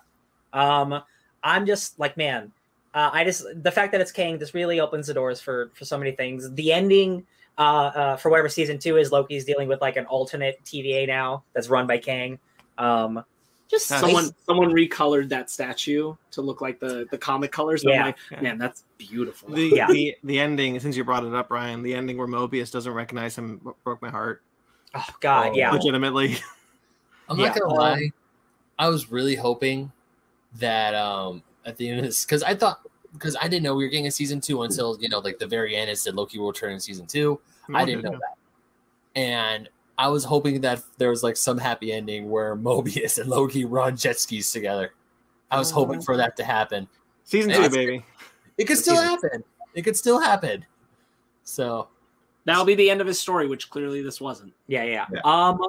[0.52, 1.02] Um,
[1.42, 2.52] I'm just like, man,
[2.94, 5.84] uh, I just the fact that it's Kang just really opens the doors for for
[5.84, 6.50] so many things.
[6.54, 7.24] The ending,
[7.58, 7.60] uh,
[7.94, 11.68] uh, for whatever season two is, Loki's dealing with like an alternate TVA now that's
[11.68, 12.38] run by Kang.
[12.78, 13.22] Um,
[13.70, 17.82] just That's- Someone someone recolored that statue to look like the the comic colors.
[17.84, 18.00] Yeah.
[18.00, 18.40] I'm like, Yeah.
[18.40, 19.50] man, that's beautiful.
[19.50, 19.86] The, Yeah.
[19.86, 23.36] the the ending, since you brought it up, Ryan, the ending where Mobius doesn't recognize
[23.38, 24.42] him broke my heart.
[24.94, 25.70] oh god, Oh, yeah.
[25.70, 26.36] Legitimately.
[27.28, 28.10] I'm Yeah, not gonna lie.
[28.78, 29.92] I was really hoping
[30.58, 32.80] that um at the end of this because I thought
[33.12, 35.46] because I didn't know we were getting a season two until you know like the
[35.46, 35.90] very end.
[35.90, 37.40] It said Loki will return in season two.
[37.72, 38.36] I didn't know that,
[39.14, 39.68] and
[40.00, 43.96] I was hoping that there was like some happy ending where Mobius and Loki run
[43.96, 44.94] jet skis together.
[45.50, 46.88] I was hoping for that to happen.
[47.24, 48.04] Season two, baby.
[48.56, 49.44] It could still happen.
[49.74, 50.64] It could still happen.
[51.44, 51.88] So
[52.44, 54.52] That'll be the end of his story, which clearly this wasn't.
[54.66, 55.06] Yeah, yeah.
[55.12, 55.20] Yeah.
[55.24, 55.60] Um,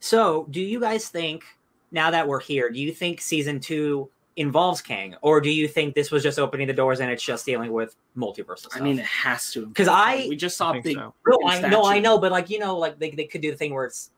[0.00, 1.44] so do you guys think
[1.90, 5.94] now that we're here, do you think season two involves Kang, or do you think
[5.94, 8.76] this was just opening the doors and it's just dealing with multiversal stuff?
[8.76, 10.96] I mean, it has to because I- we just saw think big.
[10.96, 11.12] so.
[11.26, 13.56] no, I no, I know, but like you know, like they, they could do the
[13.56, 14.10] thing where it's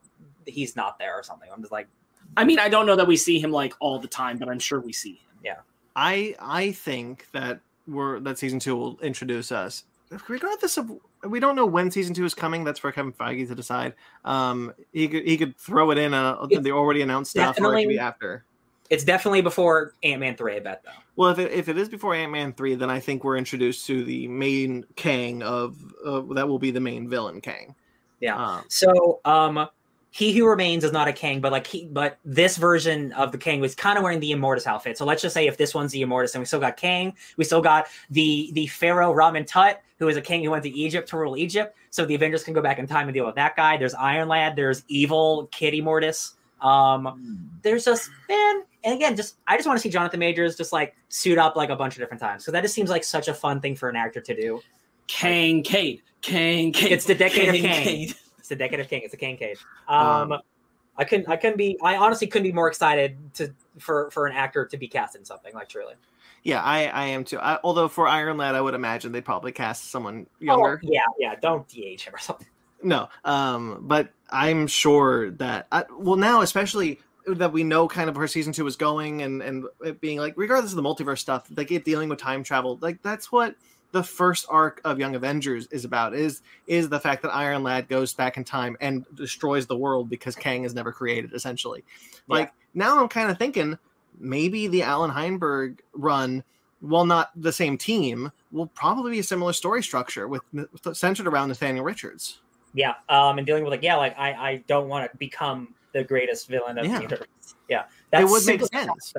[0.45, 1.49] he's not there or something.
[1.53, 1.87] I'm just like,
[2.37, 4.59] I mean, I don't know that we see him like all the time, but I'm
[4.59, 5.29] sure we see him.
[5.43, 5.57] Yeah,
[5.95, 9.83] I I think that we're that season two will introduce us.
[10.27, 10.91] Regardless of
[11.27, 12.63] we don't know when season two is coming.
[12.63, 13.93] That's for Kevin Feige to decide.
[14.25, 17.53] Um, he could he could throw it in uh, the already announced stuff, or it
[17.55, 18.43] could definitely- be after.
[18.91, 20.57] It's definitely before Ant Man three.
[20.57, 20.91] I bet though.
[21.15, 23.87] Well, if it, if it is before Ant Man three, then I think we're introduced
[23.87, 27.73] to the main Kang of uh, that will be the main villain Kang.
[28.19, 28.35] Yeah.
[28.35, 29.67] Um, So, um,
[30.11, 33.37] he who remains is not a king, but like he, but this version of the
[33.37, 34.97] king was kind of wearing the Immortus outfit.
[34.97, 37.45] So let's just say if this one's the Immortus, and we still got Kang, we
[37.45, 41.17] still got the the Pharaoh Rama-Tut, who is a king who went to Egypt to
[41.17, 41.77] rule Egypt.
[41.91, 43.77] So the Avengers can go back in time and deal with that guy.
[43.77, 44.57] There's Iron Lad.
[44.57, 46.33] There's evil Kitty Immortus.
[46.61, 50.71] Um, there's just man, and again, just I just want to see Jonathan Majors just
[50.71, 52.45] like suit up like a bunch of different times.
[52.45, 54.61] So that just seems like such a fun thing for an actor to do.
[55.07, 56.01] Kang Cade.
[56.21, 56.91] Kang Cade.
[56.91, 57.83] It's the decade of Kang Kang.
[57.83, 58.15] Cade.
[58.39, 59.01] It's the decade of Kang.
[59.03, 59.59] It's a King cage.
[59.87, 60.41] Um, Um,
[60.97, 61.29] I couldn't.
[61.29, 61.77] I couldn't be.
[61.83, 65.23] I honestly couldn't be more excited to for for an actor to be cast in
[65.25, 65.93] something like truly.
[66.43, 67.39] yeah, I I am too.
[67.39, 70.79] I, although for Iron Lad, I would imagine they'd probably cast someone younger.
[70.83, 71.35] Oh, yeah, yeah.
[71.41, 72.47] Don't DH him or something.
[72.83, 78.17] No, um, but I'm sure that I, well now, especially that we know kind of
[78.17, 81.47] where season two is going, and and it being like regardless of the multiverse stuff,
[81.55, 83.55] like it dealing with time travel, like that's what
[83.91, 86.13] the first arc of Young Avengers is about.
[86.15, 90.09] Is is the fact that Iron Lad goes back in time and destroys the world
[90.09, 91.33] because Kang is never created.
[91.33, 91.83] Essentially,
[92.27, 92.35] Yeah.
[92.35, 93.77] like now I'm kind of thinking
[94.19, 96.43] maybe the Allan Heinberg run.
[96.79, 100.41] While not the same team, will probably be a similar story structure with
[100.93, 102.39] centered around Nathaniel Richards.
[102.73, 102.93] Yeah.
[103.09, 106.47] Um, and dealing with like, yeah, like I I don't want to become the greatest
[106.47, 106.97] villain of Yeah.
[106.97, 107.27] the universe.
[107.69, 109.13] Yeah, that would make super- sense.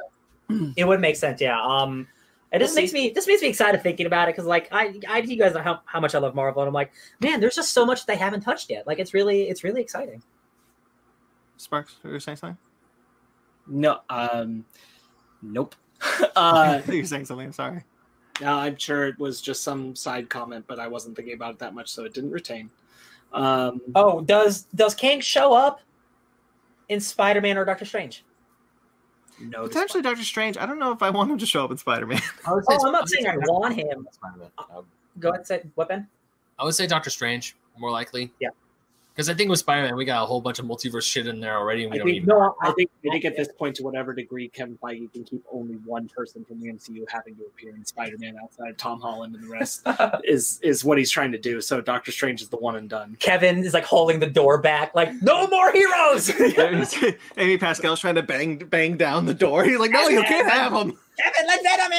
[0.76, 1.40] It would make sense.
[1.40, 1.60] Yeah.
[1.60, 2.06] Um.
[2.52, 5.18] It just makes me this makes me excited thinking about it because like I I
[5.20, 7.72] you guys know how, how much I love Marvel and I'm like man there's just
[7.72, 10.22] so much they haven't touched yet like it's really it's really exciting
[11.56, 12.58] Sparks, were you saying something?
[13.66, 14.00] No.
[14.10, 14.64] Um.
[15.40, 15.74] Nope.
[16.36, 17.46] uh, you're saying something.
[17.46, 17.84] I'm sorry.
[18.40, 21.58] no, I'm sure it was just some side comment, but I wasn't thinking about it
[21.60, 22.68] that much, so it didn't retain.
[23.32, 23.80] Um.
[23.94, 25.80] Oh, does does Kang show up
[26.88, 28.24] in Spider Man or Doctor Strange?
[29.40, 29.62] No.
[29.66, 30.56] Potentially Doctor Strange.
[30.58, 32.20] I don't know if I want him to show up in Spider Man.
[32.46, 34.06] Oh, I'm not saying I want him.
[34.12, 34.48] Spider-Man.
[34.58, 34.84] I would-
[35.20, 36.08] Go ahead, say what Ben?
[36.58, 38.32] I would say Doctor Strange more likely.
[38.40, 38.48] Yeah.
[39.14, 41.58] Because I think with Spider-Man, we got a whole bunch of multiverse shit in there
[41.58, 42.28] already, and we I don't think, even.
[42.28, 45.44] no, I think I think at this point, to whatever degree Kevin Feige can keep
[45.52, 49.34] only one person from the MCU having to appear in Spider-Man outside of Tom Holland
[49.34, 49.86] and the rest
[50.24, 51.60] is is what he's trying to do.
[51.60, 53.16] So Doctor Strange is the one and done.
[53.20, 56.30] Kevin is like holding the door back, like no more heroes.
[57.36, 59.64] Amy Pascal's trying to bang bang down the door.
[59.64, 60.96] He's like, no, you can't have him.
[61.18, 61.92] Kevin, let Venom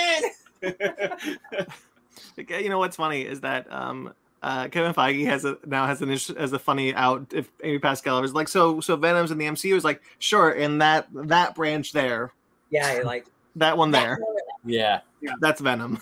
[1.59, 2.63] in.
[2.63, 4.13] You know what's funny is that um,
[4.43, 7.25] uh, Kevin Feige has a now has an ish- as a funny out.
[7.33, 10.77] If Amy Pascal was like, so so Venom's in the MCU is like, sure, in
[10.79, 12.31] that that branch there,
[12.69, 13.25] Yeah, like
[13.55, 14.19] that one there,
[14.65, 14.99] Yeah.
[15.39, 16.01] that's Venom.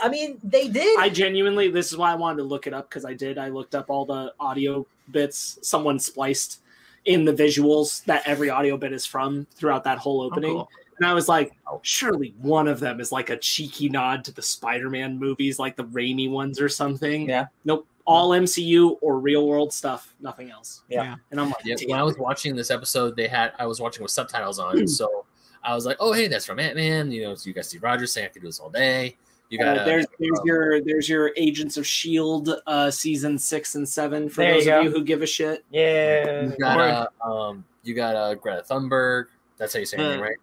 [0.00, 1.00] I mean, they did.
[1.00, 3.38] I genuinely, this is why I wanted to look it up because I did.
[3.38, 6.60] I looked up all the audio bits someone spliced
[7.06, 10.52] in the visuals that every audio bit is from throughout that whole Oh, opening.
[10.52, 10.68] cool.
[11.00, 14.32] And I was like, oh, surely one of them is like a cheeky nod to
[14.32, 17.28] the Spider-Man movies, like the Raimi ones or something.
[17.28, 17.46] Yeah.
[17.64, 17.86] Nope.
[18.04, 20.82] All MCU or real world stuff, nothing else.
[20.88, 21.14] Yeah.
[21.30, 24.02] And I'm like, Yeah, when I was watching this episode, they had I was watching
[24.02, 25.24] with subtitles on, so
[25.62, 27.82] I was like, "Oh, hey, that's from Ant Man." You know, so you got Steve
[27.82, 29.16] Rogers saying I could do this all day.
[29.50, 33.88] You got Uh, there's there's your there's your Agents of Shield uh, season six and
[33.88, 34.80] seven for those you of go.
[34.82, 35.64] you who give a shit.
[35.70, 36.44] yeah.
[36.44, 39.26] you got uh, um you got uh, Greta Thunberg.
[39.58, 40.36] That's how you say her Uh, name, right?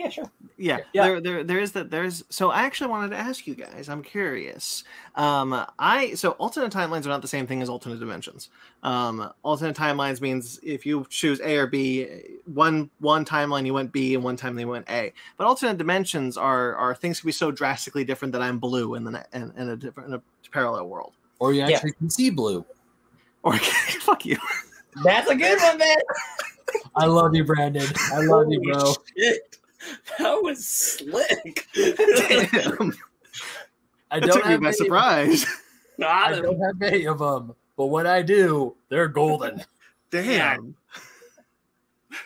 [0.00, 0.30] Yeah, sure.
[0.56, 1.04] Yeah, Yeah.
[1.04, 1.90] There, there, there is that.
[1.90, 3.90] There's so I actually wanted to ask you guys.
[3.90, 4.82] I'm curious.
[5.14, 8.48] Um, I so alternate timelines are not the same thing as alternate dimensions.
[8.82, 12.06] Um, alternate timelines means if you choose A or B,
[12.46, 15.12] one one timeline you went B and one time they went A.
[15.36, 19.04] But alternate dimensions are are things can be so drastically different that I'm blue in
[19.04, 21.12] the ne- in, in a different in a parallel world.
[21.40, 21.74] Or you Yeah.
[21.76, 22.64] actually can see blue.
[23.42, 24.38] Or fuck you.
[25.04, 25.96] That's a good one, man.
[26.96, 27.86] I love you, Brandon.
[28.12, 28.94] I love you, bro.
[29.16, 29.58] Shit.
[30.18, 31.66] That was slick.
[31.74, 32.92] Damn,
[34.10, 35.46] I that don't took me have by surprise.
[35.98, 39.64] Got I don't have many of them, but when I do, they're golden.
[40.10, 40.76] Damn.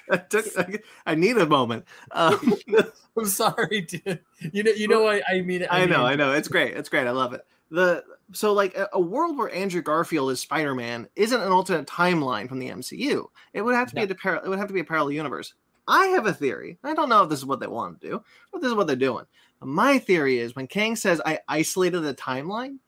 [0.09, 1.85] That took, I, I need a moment.
[2.11, 2.55] Um,
[3.17, 4.21] I'm sorry, dude.
[4.53, 5.67] You know, you know what I mean.
[5.71, 6.33] I know, mean- I know.
[6.33, 6.75] It's great.
[6.77, 7.07] It's great.
[7.07, 7.47] I love it.
[7.71, 11.87] The so like a, a world where Andrew Garfield is Spider Man isn't an alternate
[11.87, 13.27] timeline from the MCU.
[13.53, 15.55] It would have to be a par- it would have to be a parallel universe.
[15.87, 16.79] I have a theory.
[16.85, 18.87] I don't know if this is what they want to do, but this is what
[18.87, 19.25] they're doing.
[19.63, 22.79] My theory is when Kang says I isolated the timeline,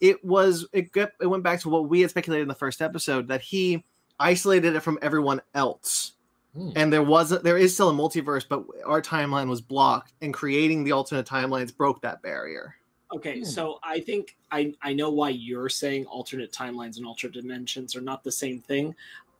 [0.00, 2.82] it was it got, it went back to what we had speculated in the first
[2.82, 3.84] episode that he
[4.18, 6.12] isolated it from everyone else
[6.54, 6.70] Hmm.
[6.76, 10.32] and there was a, there is still a multiverse but our timeline was blocked and
[10.32, 12.76] creating the alternate timelines broke that barrier
[13.12, 13.44] Okay, Hmm.
[13.44, 18.00] so I think I I know why you're saying alternate timelines and alternate dimensions are
[18.00, 18.94] not the same thing.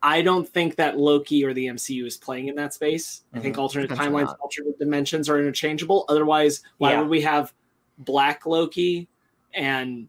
[0.05, 3.23] I don't think that Loki or the MCU is playing in that space.
[3.33, 4.39] I think alternate Potentially timelines, not.
[4.41, 6.05] alternate dimensions are interchangeable.
[6.11, 7.01] Otherwise, why Yeah.
[7.01, 7.55] would we have
[7.99, 9.09] Black Loki
[9.55, 10.07] and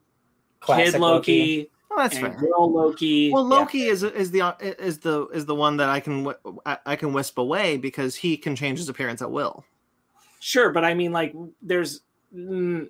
[0.60, 2.36] Classic Kid Loki, Well, that's and fair.
[2.36, 3.32] Girl Loki?
[3.32, 6.28] Well, Loki is is the is the is the one that I can
[6.66, 9.64] I I can wisp away because he can change his appearance at will.
[10.42, 12.02] Sure, but I mean, like, there's,
[12.36, 12.90] mm,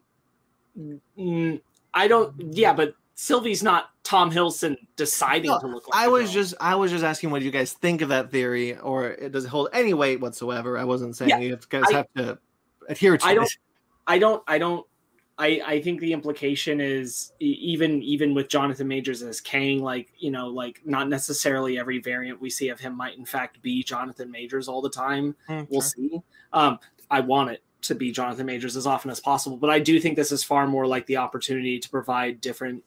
[1.18, 1.62] mm,
[1.94, 6.02] I don't, yeah, but Sylvie's not Tom Hiddleston deciding No, to look like.
[6.02, 9.08] I was just I was just asking what you guys think of that theory, or
[9.10, 10.78] it does it hold any weight whatsoever?
[10.78, 12.38] I wasn't saying Yeah, you guys I- have to
[12.88, 13.58] adhere to I don't-
[14.08, 14.86] I don't, I don't,
[15.40, 20.30] I, I think the implication is even, even with Jonathan Majors as Kang, like, you
[20.30, 24.30] know, like not necessarily every variant we see of him might in fact be Jonathan
[24.30, 25.36] Majors all the time.
[25.48, 26.22] Hmm, we'll see.
[26.54, 26.78] Um,
[27.10, 30.16] I want it to be Jonathan Majors as often as possible, but I do think
[30.16, 32.84] this is far more like the opportunity to provide different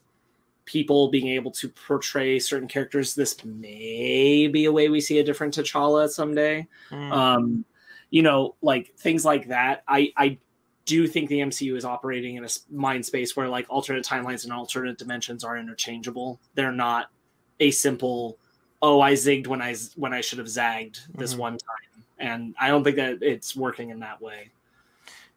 [0.69, 3.15] people being able to portray certain characters.
[3.15, 6.67] This may be a way we see a different T'Challa someday.
[6.91, 7.11] Mm.
[7.11, 7.65] Um,
[8.11, 9.83] you know, like things like that.
[9.87, 10.37] I I
[10.85, 14.53] do think the MCU is operating in a mind space where like alternate timelines and
[14.53, 16.39] alternate dimensions are interchangeable.
[16.53, 17.09] They're not
[17.59, 18.37] a simple
[18.83, 21.37] oh I zigged when I when I should have zagged this Mhm.
[21.37, 22.03] one time.
[22.19, 24.51] And I don't think that it's working in that way.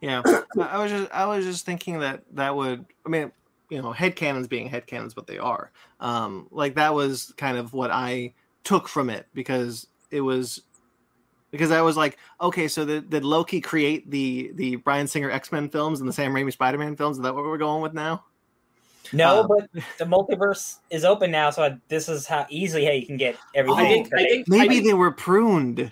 [0.02, 0.20] Yeah,
[0.60, 3.32] I was just I was just thinking that that would I mean
[3.72, 7.56] you know head headcanons being head headcanons, but they are um like that was kind
[7.56, 10.60] of what I took from it because it was
[11.50, 15.50] because I was like okay so did, did Loki create the the Bryan Singer X
[15.50, 17.16] Men films and the Sam Raimi Spider Man films?
[17.16, 18.24] Is that what we're going with now?
[19.12, 23.04] No, Uh, but the multiverse is open now, so this is how easily how you
[23.04, 23.84] can get everything.
[23.84, 25.90] I think I that they- think I Maybe think, they were pruned.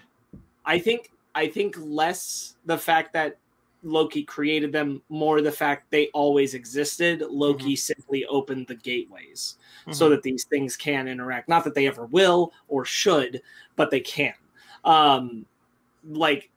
[0.65, 3.37] I think I think less the fact that
[3.83, 7.23] Loki created them, more the fact they always existed.
[7.23, 9.57] Loki simply opened the gateways.
[9.93, 10.11] so Mhm.
[10.11, 11.49] that these things can interact.
[11.49, 13.41] Not that they ever will or should,
[13.77, 14.35] but they can.
[14.85, 15.47] Um,
[16.07, 16.51] like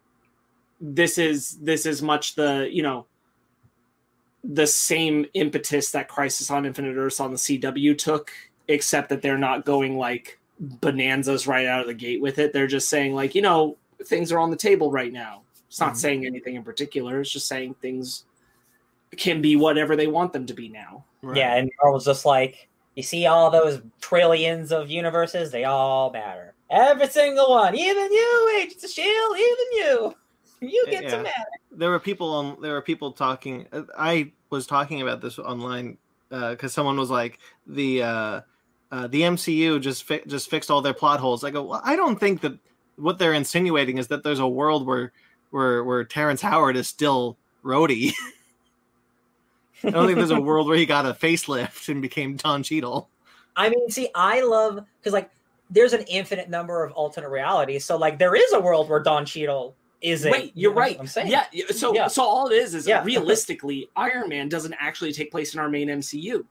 [0.82, 3.06] this is this is much the you know
[4.44, 8.32] the same impetus that Crisis on Infinite Earths on the CW took,
[8.68, 12.52] except that they're not going like bonanzas right out of the gate with it.
[12.52, 15.43] They're just saying like you know things are on the table right now.
[15.74, 15.98] It's not Mhm.
[15.98, 17.20] saying anything in particular.
[17.20, 18.26] It's just saying things
[19.18, 21.04] can be whatever they want them to be now.
[21.24, 21.38] Right.
[21.38, 26.54] Yeah, and Marvel's just like, you see all those trillions of universes, they all matter.
[26.70, 30.16] Every single one, even you, Agents of Shield, even you,
[30.62, 31.10] you get Yeah.
[31.10, 31.44] to matter.
[31.72, 35.98] there were people on there were people talking uh, i was talking about this online
[36.30, 38.42] because someone was like the uh,
[38.92, 41.96] uh the mcu just fi- just fixed all their plot holes i go well, i
[41.96, 42.54] don't think that
[42.98, 45.12] what they're insinuating is that there's a world where
[45.54, 48.12] where where terrence howard is still Rhodey.
[49.84, 53.10] i don't think there's a world where he got a facelift and became don Cheadle.
[53.56, 55.30] I mean, see, I love because like
[55.70, 57.86] there's an infinite number of alternate realities.
[57.86, 60.32] So like there is a world where Don Cheadle isn't.
[60.32, 60.98] Wait, you're you know, right.
[61.00, 61.30] I'm saying.
[61.30, 61.46] Yeah.
[61.72, 62.08] So Yeah.
[62.08, 63.04] so all it is is Yeah.
[63.04, 66.46] realistically, Iron Man doesn't actually take place in our main MCU.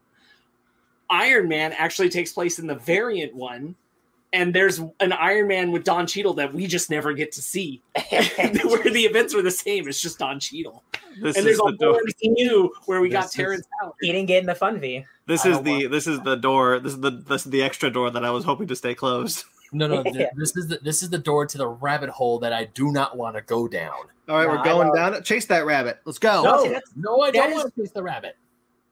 [1.09, 3.75] Iron Man actually takes place in the variant one,
[4.33, 7.81] and there's an Iron Man with Don Cheadle that we just never get to see.
[8.11, 9.87] where the events were the same.
[9.87, 10.83] It's just Don Cheadle.
[11.21, 11.93] This and is there's a the door.
[11.93, 13.93] whole MCU where we got This is- Terrence Howard.
[14.01, 15.05] he didn't get in the fun V.
[15.27, 16.79] This I is the this is the door.
[16.79, 19.45] This is the this is the extra door that I was hoping to stay closed.
[19.75, 22.53] No, no, th- this is the this is the door to the rabbit hole that
[22.53, 23.93] I do not want to go down.
[24.29, 25.23] All right, No, we're going down.
[25.23, 25.97] Chase that rabbit.
[26.05, 26.43] Let's go.
[26.43, 28.37] No, No, no, I don't is- want to chase the rabbit.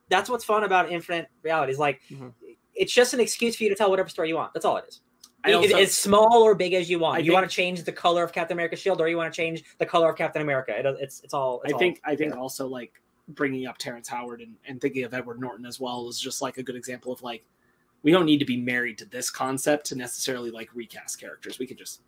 [0.09, 1.77] That's what's fun about infinite realities.
[1.77, 2.33] Like, Mhm.
[2.73, 4.55] it's just an excuse for you to tell whatever story you want.
[4.55, 5.01] That's all it is.
[5.43, 7.15] I also- it's small or big as you want.
[7.15, 9.33] I you think- want to change the color of Captain America's shield, or you want
[9.33, 10.77] to change the color of Captain America.
[10.77, 11.61] It, it's it's all.
[11.65, 12.39] It's I think all I think there.
[12.41, 12.93] also like
[13.29, 16.57] bringing up Terrence Howard and, and thinking of Edward Norton as well is just like
[16.57, 17.43] a good example of like
[18.03, 21.59] we don't need to be married to this concept to necessarily like recast characters.
[21.59, 22.01] We could just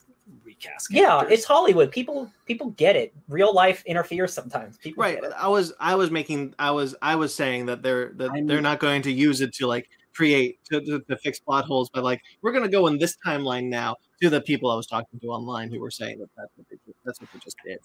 [0.43, 0.87] recast.
[0.91, 1.91] Yeah, it's Hollywood.
[1.91, 3.13] People people get it.
[3.29, 4.77] Real life interferes sometimes.
[4.77, 8.31] People right i was i was making i was i was saying that they're that
[8.31, 11.65] I'm- they're not going to use it to like create to, to, to fix plot
[11.65, 14.75] holes but like we're going to go in this timeline now to the people i
[14.75, 17.57] was talking to online who were saying that that's what they that's what they just
[17.65, 17.79] did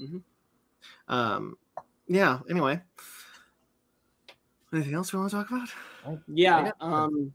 [0.00, 0.22] Mhm.
[1.08, 1.56] um
[2.06, 2.80] yeah anyway
[4.72, 5.68] anything else we want to talk about
[6.28, 6.70] yeah.
[6.80, 7.32] Um,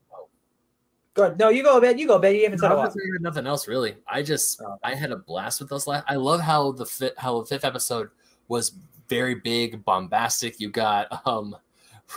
[1.14, 1.38] Good.
[1.38, 1.98] No, you go, Ben.
[1.98, 2.36] You go, Ben.
[2.36, 3.98] You haven't said a No, nothing else really.
[4.08, 4.78] I just Oh.
[4.84, 6.06] I had a blast with those last.
[6.08, 8.10] I love how the fit how the fifth episode
[8.48, 8.72] was
[9.10, 10.60] very big, bombastic.
[10.60, 11.56] You got um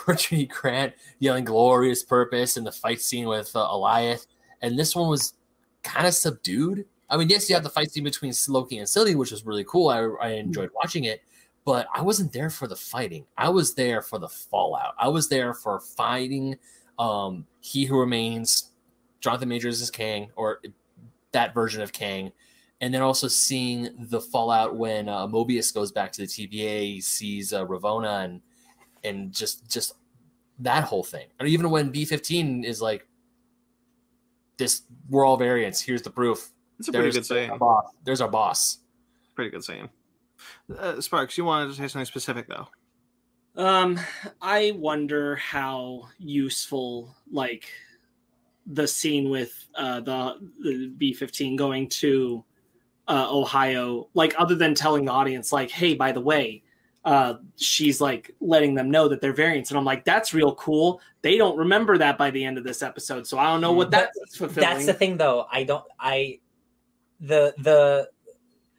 [0.06, 0.46] Richard E.
[0.46, 4.26] Grant yelling "glorious purpose" in the fight scene with uh, Alioth,
[4.62, 5.34] and this one was
[5.82, 6.86] kind of subdued.
[7.10, 9.64] I mean, yes, you have the fight scene between Loki and Sylvie, which was really
[9.64, 9.88] cool.
[9.88, 11.22] I, I enjoyed watching it,
[11.64, 13.26] but I wasn't there for the fighting.
[13.36, 14.94] I was there for the fallout.
[14.98, 16.56] I was there for fighting
[16.98, 18.70] um He Who Remains,
[19.20, 20.60] Jonathan Majors as Kang, or
[21.32, 22.32] that version of Kang,
[22.80, 27.52] and then also seeing the fallout when uh, Mobius goes back to the TVA, sees
[27.52, 28.40] uh, Ravonna, and
[29.04, 29.94] and just just
[30.60, 31.26] that whole thing.
[31.38, 33.06] And even when B fifteen is like,
[34.56, 35.80] this we're all variants.
[35.80, 36.50] Here's the proof.
[36.78, 37.50] It's a pretty There's good saying.
[37.50, 37.92] our boss.
[38.04, 38.78] There's our boss.
[39.34, 39.88] Pretty good saying.
[40.76, 42.66] Uh, Sparks, you wanted to say something specific though.
[43.56, 44.00] Um,
[44.42, 47.70] I wonder how useful like
[48.66, 52.44] the scene with uh the, the B15 going to
[53.06, 56.63] uh Ohio, like other than telling the audience, like, hey, by the way,
[57.04, 61.00] uh she's like letting them know that they're variants, and I'm like, that's real cool.
[61.22, 63.90] They don't remember that by the end of this episode, so I don't know what
[63.90, 64.68] But that's fulfilling.
[64.70, 65.46] That's the thing, though.
[65.50, 65.84] I don't.
[66.00, 66.40] I
[67.20, 68.08] the the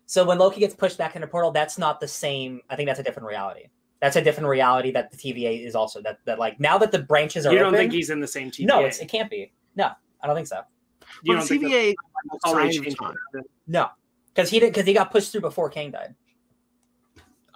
[0.07, 2.61] so when Loki gets pushed back into portal, that's not the same.
[2.69, 3.67] I think that's a different reality.
[4.01, 6.99] That's a different reality that the TVA is also that that like now that the
[6.99, 8.65] branches are you don't open, think he's in the same TVA?
[8.65, 9.51] no, it's, it can't be.
[9.75, 10.61] No, I don't think so.
[11.23, 11.95] you Well, don't the think TVA
[12.31, 12.99] that's already sign of changed.
[13.01, 13.15] time.
[13.67, 13.89] No,
[14.33, 16.13] because he did because he got pushed through before Kang died.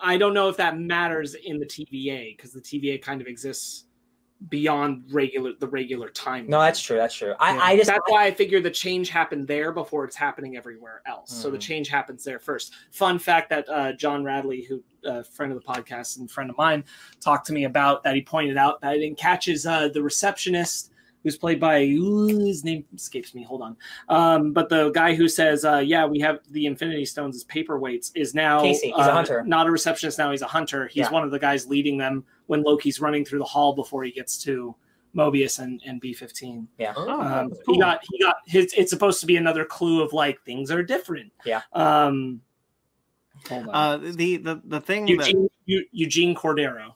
[0.01, 3.85] I don't know if that matters in the TVA because the TVA kind of exists
[4.47, 6.47] beyond regular the regular time.
[6.47, 6.95] No, that's true.
[6.95, 7.33] That's true.
[7.41, 7.61] I, Yeah.
[7.61, 11.29] I just that's why I figure the change happened there before it's happening everywhere else.
[11.29, 11.61] So the Mhm.
[11.61, 12.73] change happens there first.
[12.91, 16.57] Fun fact that uh, John Radley, who uh, friend of the podcast and friend of
[16.57, 16.85] mine,
[17.19, 18.15] talked to me about that.
[18.15, 20.91] He pointed out that I didn't catch his uh, the receptionist
[21.29, 23.43] who's played by ooh, his name escapes me.
[23.43, 23.77] Hold on,
[24.09, 28.11] um, but the guy who says, uh, "Yeah, we have the Infinity Stones as paperweights,"
[28.15, 28.87] is now Casey.
[28.87, 29.43] He's a uh, hunter.
[29.45, 30.17] not a receptionist.
[30.17, 30.87] Now he's a hunter.
[30.87, 31.11] He's Yeah.
[31.11, 34.41] one of the guys leading them when Loki's running through the hall before he gets
[34.43, 34.75] to
[35.15, 36.67] Mobius and, and B fifteen.
[36.79, 38.73] Oh, Um, that's He got he got his.
[38.77, 41.31] It's supposed to be another clue of like things are different.
[41.45, 41.61] Yeah.
[41.73, 42.41] Um.
[43.47, 43.75] Hold on.
[43.75, 46.93] Uh, the the the thing that Eugene Eu- Eugene Cordero.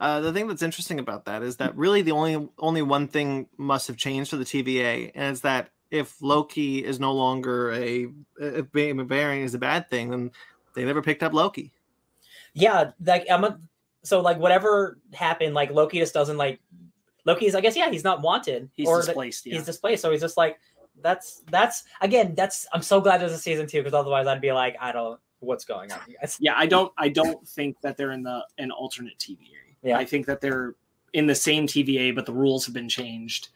[0.00, 3.48] Uh, the thing that's interesting about that is that really the only only one thing
[3.56, 8.08] must have changed for the TVA, and it's that if Loki is no longer a
[8.40, 10.30] if being a variant is a bad thing, then
[10.74, 11.72] they never picked up Loki.
[12.54, 13.58] yeah, like I'm a,
[14.02, 16.60] so like whatever happened, like Loki just doesn't like
[17.24, 17.54] Loki's.
[17.54, 18.70] I guess yeah, he's not wanted.
[18.74, 19.46] He's or that- displaced.
[19.46, 19.54] yeah.
[19.54, 20.02] he's displaced.
[20.02, 20.58] So he's just like,
[21.02, 24.52] that's that's again, that's I'm so glad there's a season two because otherwise I'd be
[24.52, 26.36] like, I don't what's going on, you guys.
[26.40, 26.92] yeah, I don't.
[26.96, 29.38] I don't think that they're in the an alternate TVA.
[29.82, 29.98] Yeah.
[29.98, 30.74] I think that they're
[31.12, 33.48] in the same TVA, but the rules have been changed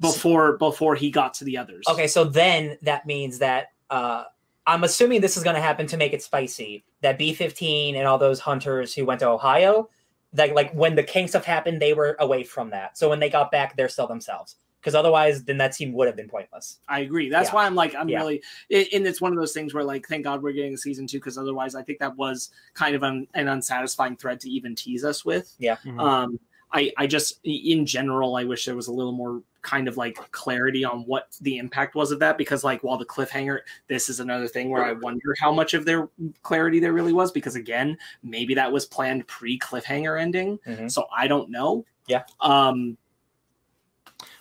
[0.00, 1.84] before before he got to the others.
[1.88, 4.24] Okay, so then that means that uh
[4.66, 6.84] I'm assuming this is going to happen to make it spicy.
[7.00, 9.88] That B15 and all those hunters who went to Ohio,
[10.34, 12.96] that like when the Kang stuff happened, they were away from that.
[12.96, 14.56] So when they got back, they're still themselves.
[14.82, 16.80] Because otherwise, then that team would have been pointless.
[16.88, 17.28] I agree.
[17.28, 17.54] That's Yeah.
[17.54, 18.18] why I'm like, I'm Yeah.
[18.18, 21.06] really, and it's one of those things where, like, thank God we're getting a season
[21.06, 24.74] two because otherwise, I think that was kind of an, an unsatisfying thread to even
[24.74, 25.54] tease us with.
[25.60, 26.00] Mhm.
[26.00, 26.40] Um,
[26.72, 30.16] I, I just, in general, I wish there was a little more kind of like
[30.32, 34.18] clarity on what the impact was of that because, like, while the cliffhanger, this is
[34.18, 36.08] another thing where I wonder how much of their
[36.42, 40.58] clarity there really was because, again, maybe that was planned pre cliffhanger ending.
[40.66, 40.90] Mhm.
[40.90, 41.84] So I don't know.
[42.08, 42.24] Yeah.
[42.40, 42.96] Um,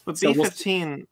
[0.06, 1.08] But So B we'll fifteen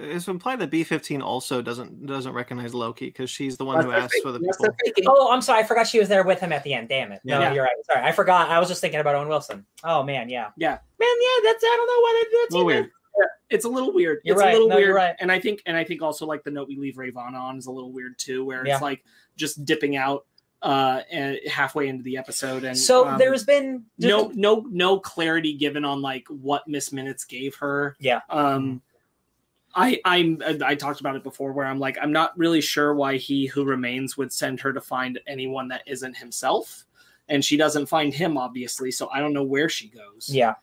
[0.00, 3.90] it's implied that B fifteen also doesn't doesn't recognize Loki because she's the one who
[3.90, 5.12] Unless asked for the fake- people.
[5.18, 5.60] Oh, I'm sorry.
[5.60, 6.88] I forgot she was there with him at the end.
[6.88, 7.20] Damn it.
[7.24, 7.52] No, Yeah.
[7.52, 7.74] you're right.
[7.90, 8.04] Sorry.
[8.04, 8.48] I forgot.
[8.48, 9.66] I was just thinking about Owen Wilson.
[9.82, 10.28] Oh, man.
[10.28, 10.50] Yeah.
[10.56, 10.78] Yeah.
[11.00, 11.40] Man, yeah.
[11.50, 12.90] That's, I don't know why A little weird.
[13.50, 14.20] it's a little weird.
[14.22, 14.50] You're it's right.
[14.50, 14.94] a little No, you're weird.
[14.96, 15.16] right.
[15.18, 17.66] And I think and I think also like the note we leave Ravon on is
[17.66, 18.74] a little weird too, where Yeah.
[18.74, 19.02] it's like
[19.36, 20.26] just dipping out
[20.62, 21.02] uh
[21.48, 26.02] halfway into the episode and So um, there's been no no no clarity given on
[26.02, 27.96] like what Miss Minutes gave her.
[28.00, 28.20] Yeah.
[28.28, 28.82] Um
[29.74, 33.16] I I'm I talked about it before where I'm like I'm not really sure why
[33.18, 36.84] he who remains would send her to find anyone that isn't himself.
[37.28, 40.28] And she doesn't find him obviously, so I don't know where she goes.
[40.28, 40.54] Yeah.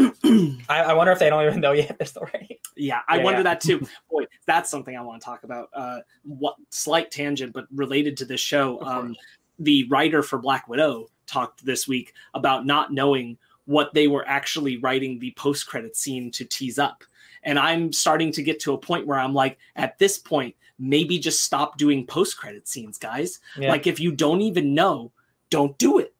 [0.68, 2.60] I, I wonder if they don't even know yet story.
[2.76, 3.44] Yeah, I Yeah, wonder yeah.
[3.44, 3.80] that too.
[4.10, 5.68] Boy, that's something I want to talk about.
[5.74, 8.80] Uh, what slight tangent, but related to this show.
[8.82, 9.16] Um,
[9.58, 13.36] the writer for Black Widow talked this week about not knowing
[13.66, 17.04] what they were actually writing the post credit scene to tease up.
[17.42, 21.18] And I'm starting to get to a point where I'm like, at this point, maybe
[21.18, 23.38] just stop doing post credit scenes, guys.
[23.56, 23.70] Yeah.
[23.70, 25.12] Like if you don't even know,
[25.50, 26.14] don't do it.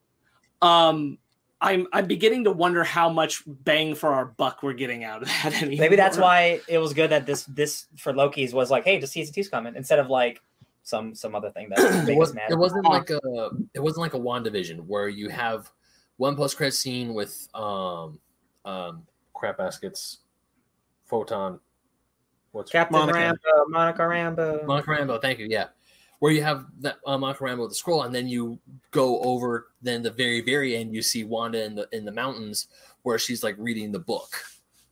[0.63, 1.19] Um,
[1.61, 5.29] I'm I'm beginning to wonder how much bang for our buck we're getting out of
[5.29, 5.55] that.
[5.63, 5.81] Anymore.
[5.81, 9.13] Maybe that's why it was good that this this for Loki's was like, hey, just
[9.13, 10.41] season two's coming instead of like
[10.83, 12.51] some some other thing that it, was, mad.
[12.51, 15.71] it wasn't like a it wasn't like a WandaVision where you have
[16.17, 18.19] one post credit scene with um
[18.65, 19.03] um
[19.35, 20.19] crap baskets
[21.07, 21.59] photon
[22.53, 23.19] what's Captain Monica.
[23.19, 24.67] Rambo, Monica Rambo.
[24.67, 25.47] Monica Rambo, thank you.
[25.49, 25.69] Yeah.
[26.21, 28.59] Where you have that uh, Monica Rambo with the scroll, and then you
[28.93, 29.69] go over.
[29.83, 32.69] Then the very very end, you see Wanda in the in the mountains
[33.03, 34.45] where she's like reading the book,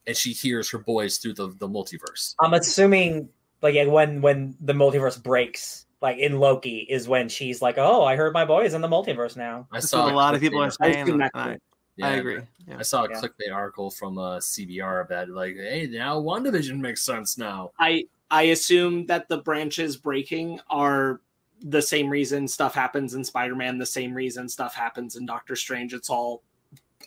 [0.07, 2.35] and she hears her boys through the the multiverse.
[2.41, 3.29] I'm assuming
[3.63, 8.05] like yeah, when when the multiverse breaks, like in Loki, is when she's like, "Oh,
[8.05, 10.73] I heard my boys in the multiverse now." I saw a lot of people are
[10.81, 11.03] I saying.
[11.03, 11.63] assume I, it.
[12.01, 12.41] I agree.
[12.67, 12.77] Yeah.
[12.79, 13.21] I saw a Yeah.
[13.21, 17.73] clickbait article from uh, CBR about like, hey, now WandaVision makes sense now.
[17.81, 21.21] I I assume that the branches breaking are
[21.61, 25.93] the same reason stuff happens in Spider-Man, the same reason stuff happens in Doctor Strange.
[25.95, 26.43] It's all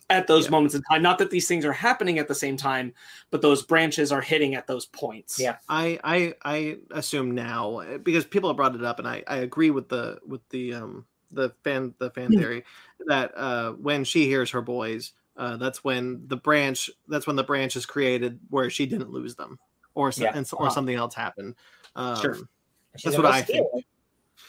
[0.09, 0.51] at those Yeah.
[0.51, 1.01] moments in time.
[1.01, 2.93] Not that these things are happening at the same time,
[3.30, 5.39] but those branches are hitting at those points.
[5.39, 5.57] Yeah.
[5.69, 9.69] I I I assume now because people have brought it up, and I I agree
[9.72, 12.39] with the with the um the fan the fan Hmm.
[12.39, 12.65] theory
[13.07, 17.43] that uh when she hears her boys, uh that's when the branch that's when the
[17.43, 19.59] branch is created where she didn't lose them
[19.95, 20.31] or s- Yeah.
[20.35, 20.73] and, or Uh-huh.
[20.73, 21.55] something else happened.
[21.95, 22.35] Um, Sure.
[22.95, 23.85] She's That's what go I steal it.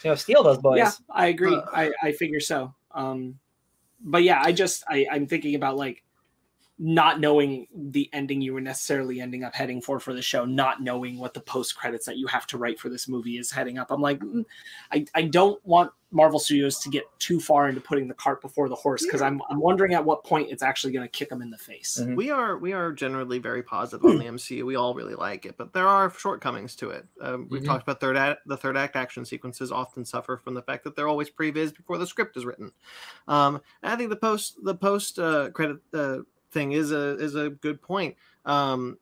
[0.02, 0.78] She's steal those boys.
[0.78, 1.54] Yeah, I agree.
[1.54, 2.74] Uh, I, I figure so.
[2.90, 3.38] Um,
[4.00, 6.02] but yeah, I just I, I'm thinking about like
[6.78, 10.82] not knowing the ending you were necessarily ending up heading for for the show, not
[10.82, 13.78] knowing what the post credits that you have to write for this movie is heading
[13.78, 13.90] up.
[13.90, 14.44] I'm like, mm,
[14.90, 18.68] I, I don't want Marvel Studios to get too far into putting the cart before
[18.68, 21.40] the horse because I'm I'm wondering at what point it's actually going to kick them
[21.40, 21.98] in the face.
[22.02, 22.16] Mhm.
[22.16, 24.64] we are we are generally very positive on the MCU.
[24.64, 27.06] We all really like it, but there are shortcomings to it.
[27.20, 27.66] Um, we've Mhm.
[27.66, 30.96] talked about third act, the third act action sequences often suffer from the fact that
[30.96, 32.72] they're always previs before the script is written.
[33.28, 36.18] Um, I think the post the post uh, credit uh,
[36.52, 38.16] thing is a is a good point.
[38.44, 38.98] Um,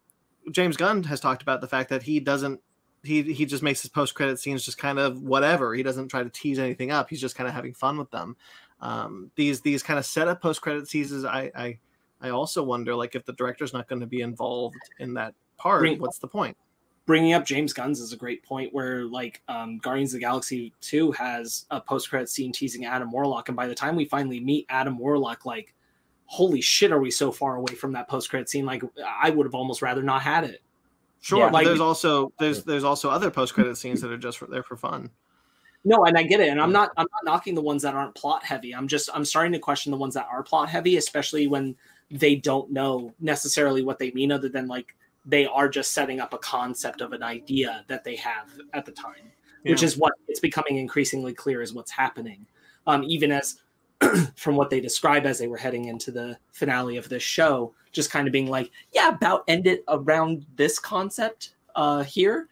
[0.51, 2.61] James Gunn has talked about the fact that he doesn't
[3.03, 5.74] he he just makes his post credit scenes just kind of whatever.
[5.74, 7.11] He doesn't try to tease anything up.
[7.11, 8.36] He's just kind of having fun with them.
[8.80, 11.78] Um, these these kind of setup post credit scenes, I I
[12.20, 15.80] I also wonder like if the director's not going to be involved in that part,
[15.80, 16.57] Bring- what's the point?
[17.07, 20.72] bringing up James Gunn's is a great point where like um, Guardians of the Galaxy
[20.80, 24.38] 2 has a post credit scene teasing Adam Warlock and by the time we finally
[24.38, 25.74] meet Adam Warlock like
[26.31, 29.47] holy shit are we so far away from that post credit scene like I would
[29.47, 30.62] have almost rather not had it.
[31.20, 31.51] Sure, Yeah.
[31.51, 34.62] Like- there's also there's there's also other post credit scenes that are just for, there
[34.62, 35.11] for fun.
[35.85, 38.14] No, and I get it and I'm not I'm not knocking the ones that aren't
[38.14, 38.72] plot heavy.
[38.72, 41.74] I'm just I'm starting to question the ones that are plot heavy especially when
[42.12, 44.95] they don't know necessarily what they mean other than like
[45.26, 48.93] they are just setting up a concept of an idea that they have at the
[48.93, 49.33] time.
[49.64, 52.47] which is what it's becoming increasingly clear is what's happening.
[52.87, 53.59] Um, even as
[54.36, 58.11] from what they describe as they were heading into the finale of this show, just
[58.11, 62.48] kind of being like, yeah, about end it around this concept uh, here.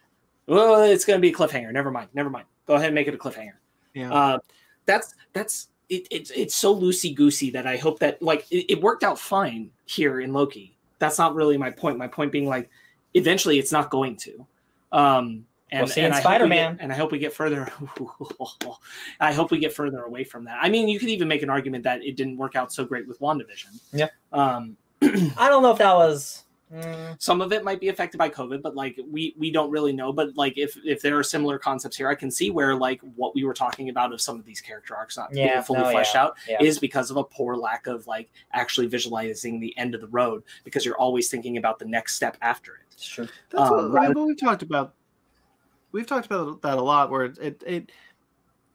[0.47, 1.73] Well, it's going to be a cliffhanger.
[1.73, 2.09] Never mind.
[2.15, 2.47] Never mind.
[2.67, 3.55] Go ahead and make it a cliffhanger.
[3.95, 4.13] yeah.
[4.13, 4.39] Uh,
[4.87, 8.81] that's that's it, it's it's so loosey goosey that I hope that like it, it
[8.81, 10.77] worked out fine here in Loki.
[10.99, 11.99] That's not really my point.
[11.99, 12.71] My point being like,
[13.15, 14.47] eventually it's not going to.
[14.91, 16.77] Um, and, We'll see and I hope we Spider-Man.
[16.77, 17.71] get- and I hope we get further.
[19.21, 20.59] I hope we get further away from that.
[20.61, 23.07] I mean, you could even make an argument that it didn't work out so great
[23.07, 23.79] with Wandavision.
[23.93, 24.09] Yeah.
[24.33, 26.45] Um, I don't know if that was.
[26.75, 29.93] mm, some of it might be affected by covid but like we we don't really
[29.93, 33.01] know but like if if there are similar concepts here i can see where like
[33.17, 35.81] what we were talking about of some of these character arcs not being Yeah, fully
[35.81, 36.59] no, fleshed yeah, out yeah.
[36.63, 40.43] is because of a poor lack of like actually visualizing the end of the road
[40.63, 43.29] because you're always thinking about the next step after it it's true.
[43.51, 44.93] That's what, um, right, but we've talked about
[45.93, 47.93] we've talked about that a lot where it, it it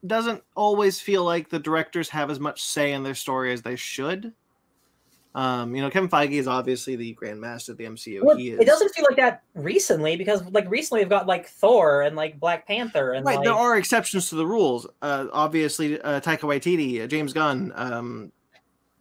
[0.05, 3.75] doesn't always feel like the directors have as much say in their story as they
[3.75, 4.33] should.
[5.35, 8.21] Um, you know, Kevin Feige is obviously the grandmaster of the MCU.
[8.23, 8.59] Well, he is.
[8.59, 12.39] it doesn't feel like that recently because like recently we've got like Thor and like
[12.39, 14.85] Black Panther and Right, like there are exceptions to the rules.
[15.01, 17.71] Uh, obviously, uh, Taika Waititi, uh, James Gunn.
[17.73, 18.31] Um,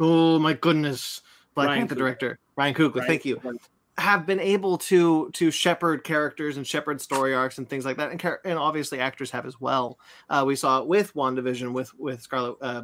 [0.00, 1.20] oh my goodness,
[1.54, 1.98] Black Ryan Panther Coogler.
[1.98, 2.96] director Ryan Coogler.
[2.96, 3.06] right?
[3.06, 3.58] Thank you.
[3.99, 8.11] Have been able to to shepherd characters and shepherd story arcs and things like that,
[8.11, 9.99] and and obviously actors have as well.
[10.30, 12.82] Uh, we saw it with WandaVision with with Scarlet uh,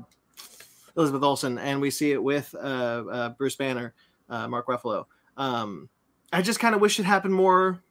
[0.96, 3.94] Elizabeth Olsen, and we see it with uh, uh, Bruce Banner,
[4.28, 5.06] uh, Mark Ruffalo.
[5.36, 5.88] Um,
[6.32, 7.82] I just kind of wish it happened more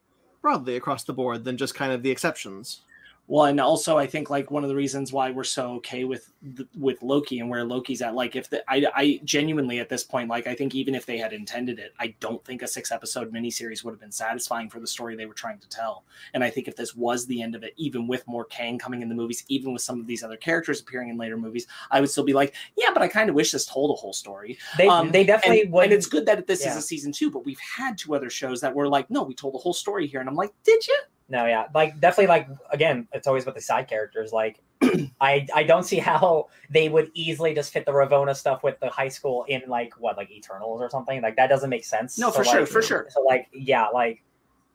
[0.41, 2.81] broadly across the board than just kind of the exceptions.
[3.29, 6.31] Well, and also I think like one of the reasons why we're so okay with
[6.77, 10.29] with Loki and where Loki's at, like if the I, I genuinely at this point,
[10.29, 13.33] like I think even if they had intended it, I don't think a six episode
[13.33, 16.05] miniseries would have been satisfying for the story they were trying to tell.
[16.33, 19.01] And I think if this was the end of it, even with more Kang coming
[19.01, 21.99] in the movies, even with some of these other characters appearing in later movies, I
[21.99, 24.57] would still be like, yeah, but I kind of wish this told a whole story.
[24.77, 25.83] they Um, they definitely and, would.
[25.85, 28.61] and it's good that this is a season two, but we've had two other shows
[28.61, 30.97] that were like, no, we told the whole story here, and I'm like, did you?
[31.29, 34.31] No, yeah, like definitely, like again, it's always with the side characters.
[34.31, 34.61] Like,
[35.21, 38.89] I I don't see how they would easily just fit the Ravonna stuff with the
[38.89, 41.21] high school in like what like Eternals or something.
[41.21, 42.17] Like that doesn't make sense.
[42.17, 43.07] No, So, for sure, for sure.
[43.09, 44.23] So like, yeah, like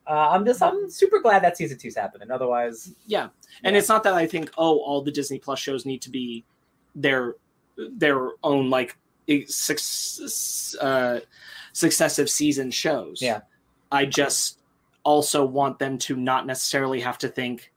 [0.06, 2.30] Uh, I'm just I'm super glad that season two's happening.
[2.30, 3.28] Otherwise, Yeah,
[3.64, 3.78] and Yeah.
[3.78, 6.44] it's not that I think oh all the Disney Plus shows need to be
[6.94, 7.36] their
[7.76, 8.98] their own like
[9.46, 9.78] suc-
[10.80, 11.20] uh,
[11.72, 13.22] successive season shows.
[13.22, 13.40] Yeah.
[13.90, 14.58] I just
[15.04, 17.72] also want them to not necessarily have to think,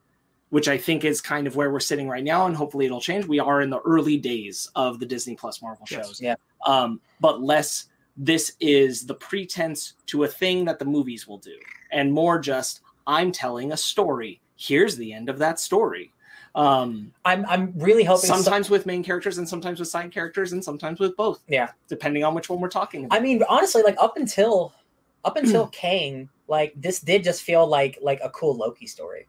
[0.50, 3.26] which I think is kind of where we're sitting right now, and hopefully it'll change.
[3.26, 6.06] We are in the early days of the Disney Plus Marvel Yes.
[6.08, 6.22] shows.
[6.22, 6.36] Yeah.
[6.66, 7.86] Um, but less
[8.18, 11.56] this is the pretense to a thing that the movies will do,
[11.92, 14.42] and more just I'm telling a story.
[14.56, 16.12] Here's the end of that story.
[16.56, 18.28] Um, I'm I'm really hoping.
[18.30, 21.44] some- sometimes with main characters and sometimes with side characters and sometimes with both.
[21.50, 21.72] Yeah.
[21.90, 23.18] Depending on which one we're talking about.
[23.18, 24.74] I mean, honestly, like up until
[25.26, 29.28] up until Kang, like this did just feel like like a cool Loki story.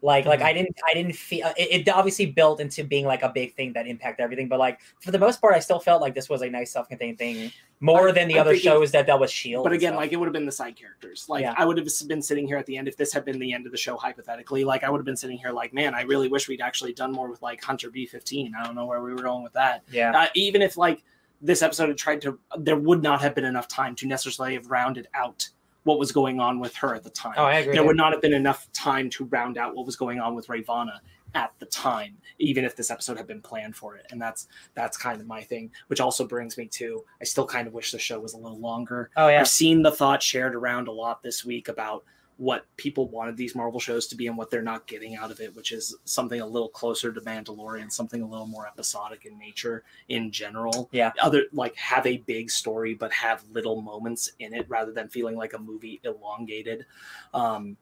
[0.00, 0.46] Like like Mm-hmm.
[0.46, 3.72] I didn't I didn't feel it, it obviously built into being like a big thing
[3.72, 6.42] that impacted everything, but like for the most part, I still felt like this was
[6.42, 7.50] a nice self-contained thing
[7.80, 9.64] more I- than the I other think it- shows that dealt with Shield.
[9.64, 11.26] but again, like it would have been the side characters.
[11.28, 11.52] Like Yeah.
[11.56, 13.66] I would have been sitting here at the end if this had been the end
[13.66, 14.62] of the show, hypothetically.
[14.62, 17.10] Like I would have been sitting here like, man, I really wish we'd actually done
[17.10, 18.54] more with like Hunter B fifteen.
[18.54, 19.82] I don't know where we were going with that.
[19.90, 21.02] yeah, Uh, even if like
[21.42, 24.70] this episode had tried to, there would not have been enough time to necessarily have
[24.70, 25.48] rounded out
[25.84, 27.34] what was going on with her at the time.
[27.36, 27.74] oh, I agree.
[27.74, 30.46] there would not have been enough time to round out what was going on with
[30.48, 30.98] Ravonna
[31.34, 34.06] at the time, even if this episode had been planned for it.
[34.10, 37.66] And that's that's kind of my thing, which also brings me to I still kind
[37.66, 39.10] of wish the show was a little longer.
[39.16, 42.04] oh yeah, I've seen the thought shared around a lot this week about
[42.38, 45.40] what people wanted these Marvel shows to be and what they're not getting out of
[45.40, 49.36] it, which is something a little closer to Mandalorian, something a little more episodic in
[49.36, 50.88] nature in general.
[50.92, 51.10] Yeah.
[51.20, 55.36] Other like have a big story but have little moments in it rather than feeling
[55.36, 56.86] like a movie elongated.
[57.34, 57.76] Um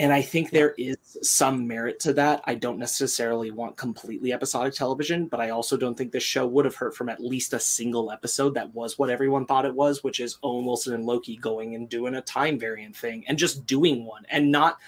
[0.00, 2.40] and I think there is some merit to that.
[2.46, 6.64] I don't necessarily want completely episodic television, but I also don't think this show would
[6.64, 10.02] have hurt from at least a single episode that was what everyone thought it was,
[10.02, 13.66] which is Owen Wilson and Loki going and doing a time variant thing and just
[13.66, 14.78] doing one and not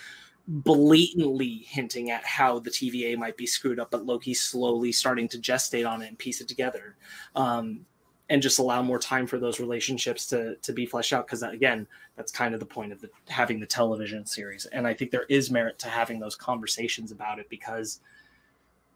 [0.48, 5.38] blatantly hinting at how the TVA might be screwed up, but Loki slowly starting to
[5.38, 6.96] gestate on it and piece it together.
[7.36, 7.84] Um,
[8.30, 11.86] and just allow more time for those relationships to to be fleshed out because again
[12.16, 14.66] that's kind of the point of the, having the television series.
[14.66, 18.00] And i think there is merit to having those conversations about it because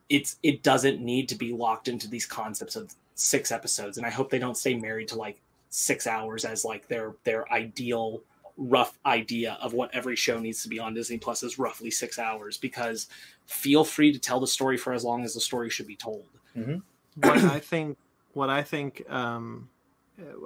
[0.08, 3.98] it's it doesn't need to be locked into these concepts of six episodes.
[3.98, 7.50] And i hope they don't stay married to like six hours as like their their
[7.52, 8.22] ideal
[8.56, 12.18] rough idea of what every show needs to be on disney plus is roughly six
[12.18, 13.06] hours because
[13.46, 16.26] feel free to tell the story for as long as the story should be told.
[16.56, 16.78] Mm-hmm.
[17.16, 17.96] But I think,
[18.36, 19.68] what I think, um,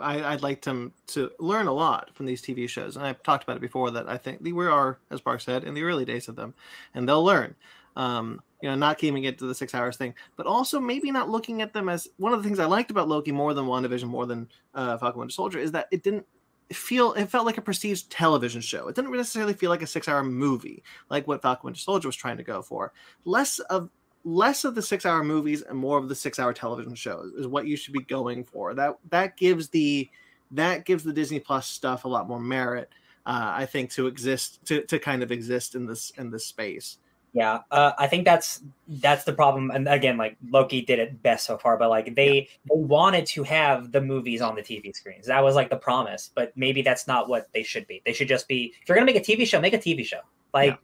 [0.01, 3.43] I, I'd like to to learn a lot from these TV shows, and I've talked
[3.43, 3.91] about it before.
[3.91, 6.55] That I think we are, as Bark said, in the early days of them,
[6.95, 7.55] and they'll learn.
[7.97, 11.28] Um, you know, not keeping it to the six hours thing, but also maybe not
[11.28, 14.05] looking at them as one of the things I liked about Loki more than WandaVision,
[14.05, 16.26] more than uh, Falcon Winter Soldier, is that it didn't
[16.72, 18.86] feel it felt like a prestige television show.
[18.86, 22.16] It didn't necessarily feel like a six hour movie, like what Falcon Winter Soldier was
[22.16, 22.93] trying to go for.
[23.24, 23.91] Less of
[24.25, 27.47] less of the six hour movies and more of the six hour television shows is
[27.47, 30.09] what you should be going for that that gives the
[30.51, 32.91] that gives the disney plus stuff a lot more merit
[33.27, 36.99] uh, i think to exist to, to kind of exist in this in this space
[37.33, 39.71] Yeah, uh, I think that's that's the problem.
[39.71, 43.45] And again, like Loki did it best so far, but like they they wanted to
[43.45, 45.27] have the movies on the TV screens.
[45.27, 48.03] That was like the promise, but maybe that's not what they should be.
[48.05, 48.75] They should just be.
[48.83, 50.21] If you're gonna make a TV show, make a TV show.
[50.53, 50.77] Like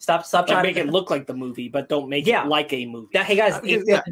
[0.00, 2.26] stop stop Like, trying make to make it look like the movie but don't make
[2.26, 2.42] Yeah.
[2.44, 4.02] it like a movie That, hey guys, HBO, yeah.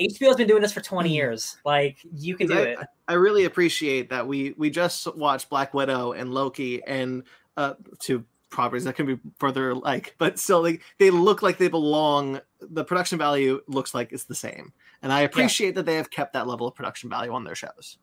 [0.00, 1.58] HBO's been doing this for 20 years.
[1.64, 2.78] Like you can do I, it.
[3.06, 7.22] I really appreciate that we we just watched black widow and loki and
[7.58, 11.66] uh two properties that can be further alike but still they, they look like they
[11.68, 14.72] belong the production value looks like it's the same
[15.02, 17.98] and i appreciate that they have kept that level of production value on their shows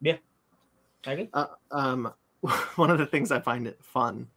[0.00, 0.18] Yeah.
[1.06, 1.28] Okay.
[1.34, 2.12] Uh, um,
[2.76, 4.28] one of the things I find it fun,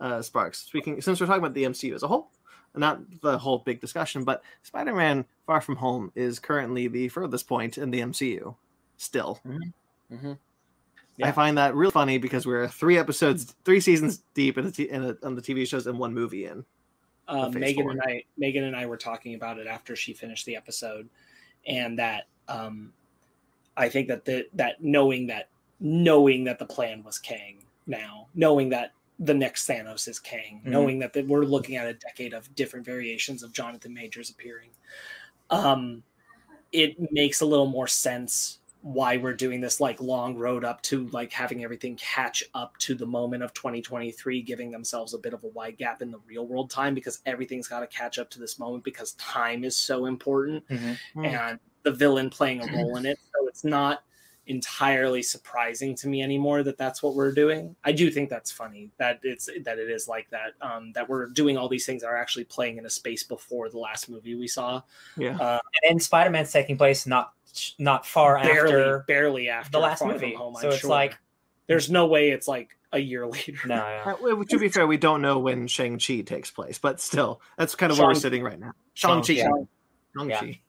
[0.00, 0.58] uh, Sparks.
[0.60, 2.30] Speaking since we're talking about the MCU as a whole,
[2.74, 7.78] not the whole big discussion, but Spider-Man: Far From Home is currently the furthest point
[7.78, 8.54] in the MCU.
[8.96, 9.72] Still, Mhm.
[10.12, 10.36] I
[11.16, 11.32] Yeah.
[11.32, 15.04] find that really funny because we're three episodes, three seasons deep in, a t- in
[15.04, 16.64] a, on the TV shows and one movie in.
[17.28, 17.92] uh, Megan four.
[17.92, 21.08] and I, Megan and I were talking about it after she finished the episode,
[21.66, 22.92] and that um,
[23.76, 25.48] I think that the that knowing that
[25.80, 30.70] knowing that the plan was Kang now, knowing that the next Thanos is Kang, Mhm.
[30.70, 34.70] knowing that, we're looking at a decade of different variations of Jonathan Majors appearing,
[35.50, 36.02] um,
[36.72, 41.08] it makes a little more sense why we're doing this like long road up to
[41.08, 45.42] like having everything catch up to the moment of 2023 giving themselves a bit of
[45.44, 48.38] a wide gap in the real world time because everything's got to catch up to
[48.38, 50.98] this moment because time is so important Mhm.
[51.14, 51.24] Hmm.
[51.24, 54.02] and the villain playing a role in it so it's not
[54.46, 57.74] entirely surprising to me anymore that that's what we're doing.
[57.84, 60.52] I do think that's funny that it's that it is like that.
[60.60, 63.68] Um, that we're doing all these things that are actually playing in a space before
[63.70, 64.82] the last movie we saw.
[65.16, 65.36] Yeah.
[65.38, 67.32] Uh, And Spider-Man's taking place not
[67.78, 69.04] not far barely, after.
[69.06, 70.32] barely after the last movie.
[70.32, 70.90] From Home, So I'm it's sure.
[70.90, 71.16] like-
[71.66, 73.54] there's no way it's like a year later.
[73.66, 74.14] No, yeah.
[74.22, 77.74] Uh, to be fair, we don't know when Shang Chi takes place, but still, that's
[77.74, 78.72] kind of where we're sitting right now.
[78.94, 79.32] Shang Chi.
[79.34, 79.48] Yeah.
[80.16, 80.40] Shang Yeah.
[80.40, 80.60] Chi.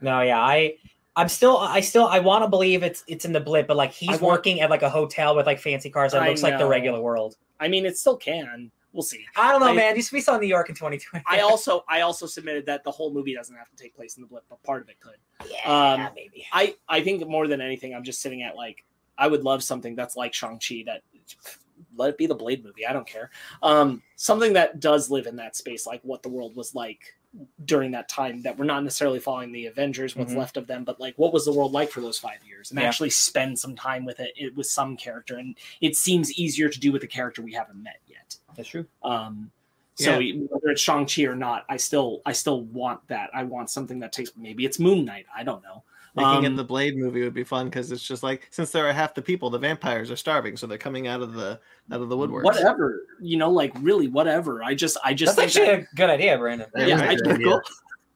[0.00, 0.74] No, yeah, I
[1.18, 3.92] I'm still I still I want to believe it's it's in the blip, but like
[3.92, 6.58] he's want- working at like a hotel with like fancy cars that I looks like
[6.58, 7.36] the regular world.
[7.58, 8.70] I mean, it still can.
[8.92, 9.24] We'll see.
[9.36, 9.96] I don't know, I- man.
[9.96, 11.24] You we saw New York in 2020.
[11.28, 14.22] I also I also submitted that the whole movie doesn't have to take place in
[14.22, 15.16] the blip, but part of it could.
[15.50, 16.46] yeah, um, maybe.
[16.52, 18.84] I I think more than anything, I'm just sitting at like
[19.18, 21.02] I would love something that's like Shang Chi that
[21.96, 22.86] let it be the Blade movie.
[22.86, 23.30] I don't care.
[23.60, 27.16] Um, something that does live in that space, like what the world was like
[27.64, 28.42] during that time.
[28.42, 30.38] That we're not necessarily following the Avengers, what's Mhm.
[30.38, 32.80] left of them, but like what was the world like for those five years, and
[32.80, 32.86] Yeah.
[32.86, 35.36] actually spend some time with it, it with some character.
[35.36, 38.36] And it seems easier to do with a character we haven't met yet.
[38.56, 38.86] That's true.
[39.02, 39.50] Um,
[39.94, 43.30] so whether it's Shang Chi or not, I still I still want that.
[43.34, 45.26] I want something that takes maybe it's Moon Knight.
[45.34, 45.82] I don't know.
[46.18, 48.86] Making Um, it the Blade movie would be fun because it's just like since there
[48.88, 51.58] are half the people, the vampires are starving, so they're coming out of the
[51.90, 52.44] out of the woodworks.
[52.44, 55.96] whatever you know like really whatever i just i just That's think actually that, a
[55.96, 56.68] good idea, Brandon.
[56.76, 57.08] Yeah, yeah.
[57.08, 57.60] I, just, idea.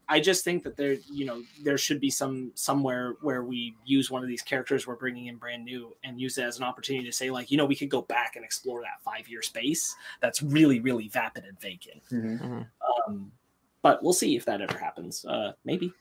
[0.08, 4.10] I just think that there you know there should be some somewhere where we use
[4.10, 7.06] one of these characters we're bringing in brand new and use it as an opportunity
[7.06, 9.94] to say like you know we could go back and explore that five year space
[10.20, 12.66] that's really really vapid and vacant Mhm.
[13.06, 13.32] um
[13.80, 15.92] but we'll see if that ever happens uh maybe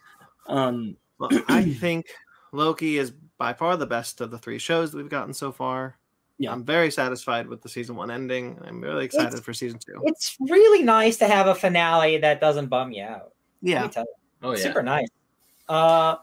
[0.48, 2.08] um Well, I think
[2.52, 5.98] Loki is by far the best of the three shows that we've gotten so far.
[6.38, 6.52] Yeah.
[6.52, 8.60] I'm very satisfied with the season one ending.
[8.66, 10.02] I'm really excited It's- for season two.
[10.06, 13.34] It's really nice to have a finale that doesn't bum you out.
[13.62, 14.14] Let Yeah, me tell you.
[14.44, 14.58] Oh yeah.
[14.58, 15.08] super nice.
[15.70, 16.16] Uh,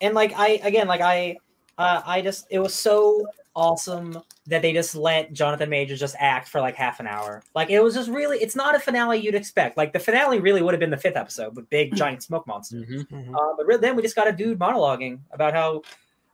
[0.00, 1.36] and like I again, like I,
[1.78, 3.24] uh, I just it was so
[3.54, 7.42] awesome that they just let Jonathan Majors just act for like half an hour.
[7.54, 9.76] Like it was just really, it's not a finale you'd expect.
[9.76, 12.76] Like the finale really would have been the fifth episode with big giant smoke monster.
[12.76, 13.06] Mhm.
[13.08, 13.34] Mhm.
[13.34, 15.82] Uh, but really, then we just got a dude monologuing about how.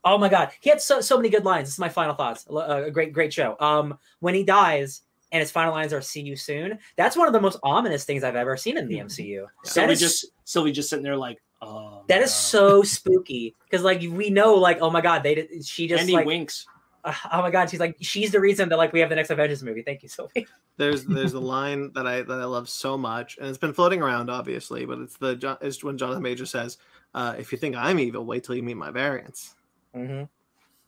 [0.05, 1.67] Oh my god, he had so so many good lines.
[1.67, 2.47] This is my final thoughts.
[2.49, 3.57] Uh, A great great show.
[3.59, 5.03] Um, when he dies
[5.33, 8.23] and his final lines are "See you soon." That's one of the most ominous things
[8.23, 9.47] I've ever seen in the MCU.
[9.65, 12.83] so That we is- just so we just sitting there like oh That is so
[12.85, 15.65] spooky because, like, we know, like, oh my god, they did.
[15.67, 16.67] She just and he like, winks
[17.33, 19.63] oh my god, she's like, she's the reason that like we have the next Avengers
[19.63, 19.83] movie.
[19.83, 20.47] Thank you, Sophie.
[20.77, 24.03] there's there's a line that I that I love so much, and it's been floating
[24.03, 26.79] around, obviously, but it's the Jo- it's when Jonathan Major says,
[27.15, 29.55] uh, "If you think I'm evil, wait till you meet my variants."
[29.95, 30.25] Mm-hmm.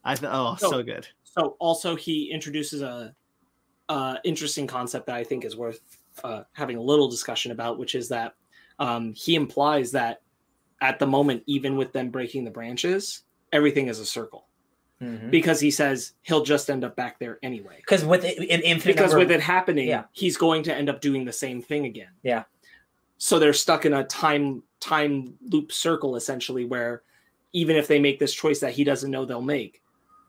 [0.04, 1.06] I th- oh, So- so good.
[1.24, 3.14] So also he introduces a
[3.88, 5.80] uh, interesting concept that I think is worth
[6.24, 8.34] uh, having a little discussion about, which is that
[8.80, 10.22] um, he implies that
[10.80, 14.47] at the moment, even with them breaking the branches, everything is a circle
[15.02, 15.30] Mm-hmm.
[15.30, 17.76] because he says he'll just end up back there anyway.
[17.76, 20.04] Because with it, an infinite Because number with it happening, Yeah.
[20.10, 22.10] he's going to end up doing the same thing again.
[22.24, 22.42] Yeah.
[23.16, 27.02] So they're stuck in a time time loop circle essentially, where
[27.52, 29.82] even if they make this choice that he doesn't know they'll make,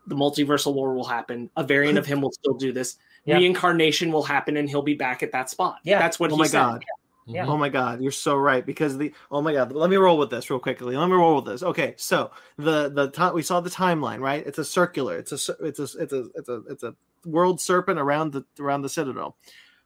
[0.08, 1.50] the multiversal war will happen.
[1.58, 2.98] A variant of him will still do this.
[3.26, 3.36] Yeah.
[3.38, 5.80] Reincarnation will happen, and he'll be back at that spot.
[5.84, 6.00] Yeah.
[6.00, 6.58] that's what Oh my said.
[6.60, 6.86] god.
[7.30, 7.46] Yeah.
[7.46, 10.32] Oh my god, you're so right because the oh my god, let me roll with
[10.32, 10.98] this real quickly.
[10.98, 11.62] Let me roll with this.
[11.62, 14.46] Okay, so the the time we saw the timeline, right?
[14.46, 15.18] It's a circular.
[15.18, 18.82] It's a it's a it's a it's a it's a world serpent around the around
[18.82, 19.38] the citadel.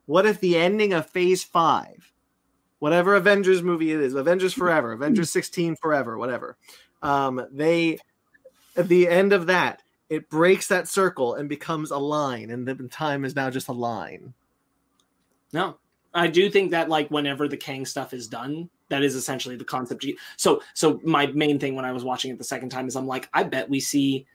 [0.06, 2.14] What if the ending of Phase Five,
[2.80, 6.58] whatever Avengers movie it is, Avengers Forever, Avengers 16 Forever, whatever,
[7.02, 7.98] um, they
[8.78, 12.76] at the end of that, it breaks that circle and becomes a line, and the
[12.88, 14.34] time is now just a line.
[15.52, 15.78] No,
[16.14, 19.66] I do think that like whenever the Kang stuff is done, that is essentially the
[19.66, 20.06] concept.
[20.38, 23.08] So, so my main thing when I was watching it the second time is I'm
[23.08, 24.26] like, I bet we see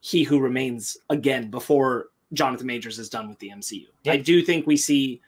[0.00, 3.86] He Who Remains again before Jonathan Majors is done with the MCU.
[4.04, 4.12] Yeah.
[4.12, 5.20] I do think we see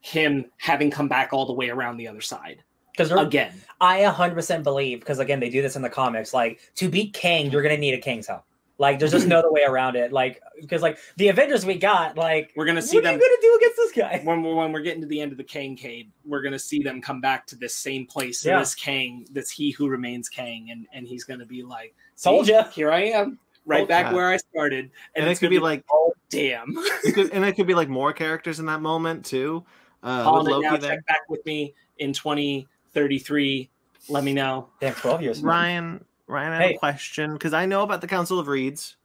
[0.00, 3.52] him having come back all the way around the other side because again.
[3.80, 6.32] I 100% believe because again they do this in the comics.
[6.32, 8.44] Like to beat Kang, you're gonna need a Kang's help.
[8.78, 10.12] Like there's just no other way around it.
[10.12, 13.34] Like because like the Avengers we got, like We're gonna see what are you gonna
[13.40, 14.20] do against this guy?
[14.24, 16.10] when we're when we're getting to the end of the Kang cade.
[16.24, 18.44] We're gonna see them come back to this same place.
[18.44, 18.58] Yeah.
[18.58, 22.52] This Kang, this He Who Remains Kang, and and he's gonna be like, Told "See,
[22.52, 24.16] ya." Here I am, right Told back ya.
[24.16, 26.74] where I started." And, it could gonna be like oh damn.
[27.04, 29.64] it could, and it could be like more characters in that moment too.
[30.02, 33.70] Uh, Calling with it now, check back with me in 2033.
[34.08, 34.68] Let me know.
[34.80, 35.42] Damn, 12 years.
[35.42, 36.74] Ryan, Ryan, I have Hey.
[36.74, 38.96] a question because I know about the Council of Reeds.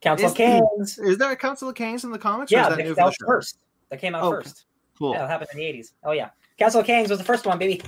[0.00, 0.98] Council Is- of Kangs.
[1.08, 2.52] Is there a Council of Kangs in the comics?
[2.52, 3.58] or Yeah, is that that, new that was the first.
[3.90, 4.64] That came out Oh, first.
[4.98, 5.12] Cool.
[5.12, 5.92] Yeah, it happened in the 80s.
[6.04, 7.82] Oh yeah, Council of Kangs was the first one, baby.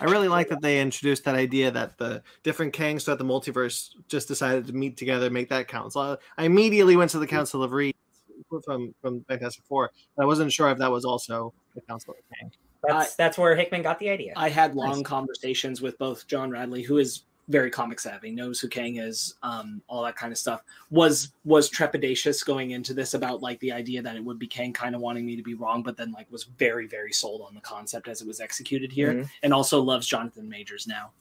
[0.00, 3.90] I really like that they introduced that idea that the different Kangs throughout the multiverse
[4.08, 6.18] just decided to meet together, make that council.
[6.36, 7.96] I immediately went to the Council of Reeds
[8.64, 9.92] from from Fantastic Four.
[10.18, 12.50] I wasn't sure if that was also the Council of Kang.
[12.82, 14.32] That's that's where Hickman got the idea.
[14.36, 15.06] I had long Nice.
[15.06, 19.82] conversations with both John Radley, who is very comic savvy, knows who Kang is, um,
[19.86, 20.62] all that kind of stuff.
[20.90, 24.72] Was was trepidatious going into this about like the idea that it would be Kang,
[24.72, 27.54] kind of wanting me to be wrong, but then like was very very sold on
[27.54, 29.28] the concept as it was executed here, Mhm.
[29.42, 31.12] and also loves Jonathan Majors now.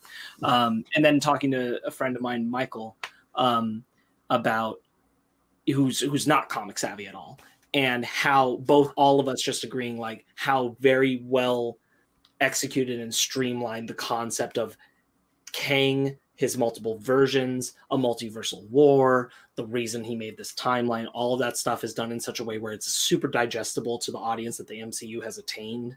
[0.42, 2.96] Um, and then talking to a friend of mine, Michael,
[3.36, 3.84] um,
[4.30, 4.80] about
[5.68, 7.40] who's who's not comic savvy at all
[7.74, 11.78] and how both all of us just agreeing like how very well
[12.42, 14.78] executed and streamlined the concept of
[15.54, 21.40] Kang, his multiple versions, a multiversal war, the reason he made this timeline, all of
[21.40, 24.58] that stuff is done in such a way where it's super digestible to the audience
[24.58, 25.96] that the MCU has attained.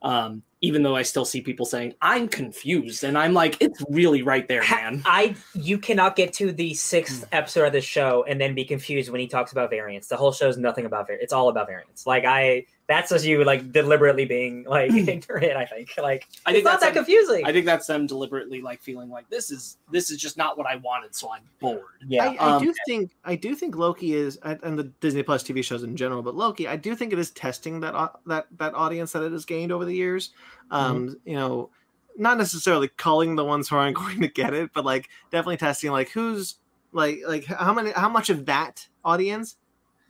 [0.00, 4.22] Um, even though I still see people saying, I'm confused, and I'm like, it's really
[4.22, 5.02] right there, man.
[5.04, 7.28] I you cannot get to the sixth Hmm.
[7.32, 10.06] episode of the show and then be confused when he talks about variants.
[10.06, 11.24] The whole show is nothing about variants.
[11.24, 12.06] It's all about variants.
[12.06, 15.56] Like I, that's just you like deliberately being like ignorant.
[15.56, 16.40] I think like Hmm.
[16.46, 17.44] I think it's not that's that a- confusing.
[17.44, 20.66] I think that's them deliberately like feeling like this is this is just not what
[20.66, 21.82] I wanted, so I'm bored.
[22.06, 25.22] yeah, I, I Um, do think I do think Loki is and and the Disney
[25.22, 28.18] Plus TV shows in general, but Loki, I do think it is testing that au-
[28.26, 30.30] that that audience that it has gained over the years.
[30.70, 31.70] Um, You know,
[32.16, 35.90] not necessarily calling the ones who aren't going to get it, but like definitely testing
[35.92, 36.54] like who's
[36.92, 39.56] like like how many how much of that audience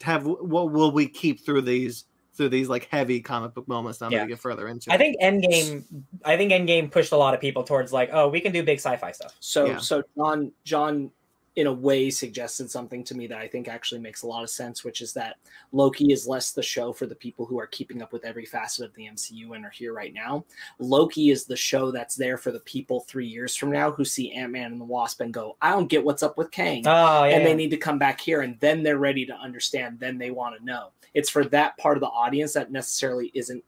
[0.03, 2.05] have what will we keep through these
[2.39, 4.21] through these like heavy comic book moments I'm Yeah.
[4.21, 4.91] gonna get further into.
[4.91, 5.85] I think Endgame.
[6.25, 8.79] I think Endgame pushed a lot of people towards like, oh, we can do big
[8.79, 9.37] sci-fi stuff.
[9.41, 9.79] So Yeah.
[9.79, 11.11] so John John
[11.59, 14.51] in a way suggested something to me that I think actually makes a lot of
[14.51, 15.39] sense, which is that
[15.73, 18.87] Loki is less the show for the people who are keeping up with every facet
[18.87, 20.45] of the MCU and are here right now.
[20.79, 24.33] Loki is the show that's there for the people three years from now who see
[24.33, 26.85] Ant Man and the Wasp and go, I don't get what's up with Kang.
[26.87, 29.99] Oh yeah, and they need to come back here and then they're ready to understand
[29.99, 33.65] then they want to know it's for that part of the audience that necessarily isn't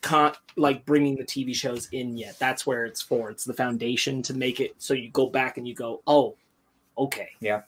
[0.00, 4.22] con- like bringing the tv shows in yet that's where it's for it's the foundation
[4.22, 6.36] to make it so you go back and you go oh
[6.98, 7.62] okay Yeah.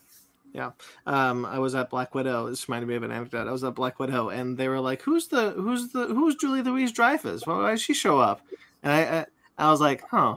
[0.54, 0.70] Yeah.
[1.06, 2.48] um I was at Black Widow.
[2.48, 3.48] This reminded me of an anecdote.
[3.48, 6.62] I was at Black Widow and they were like, Who's the who's the who's Julia
[6.62, 7.46] Louis-Dreyfus?
[7.46, 8.40] Why, why did she show up?
[8.82, 9.26] And I, I
[9.66, 10.36] I was like, huh.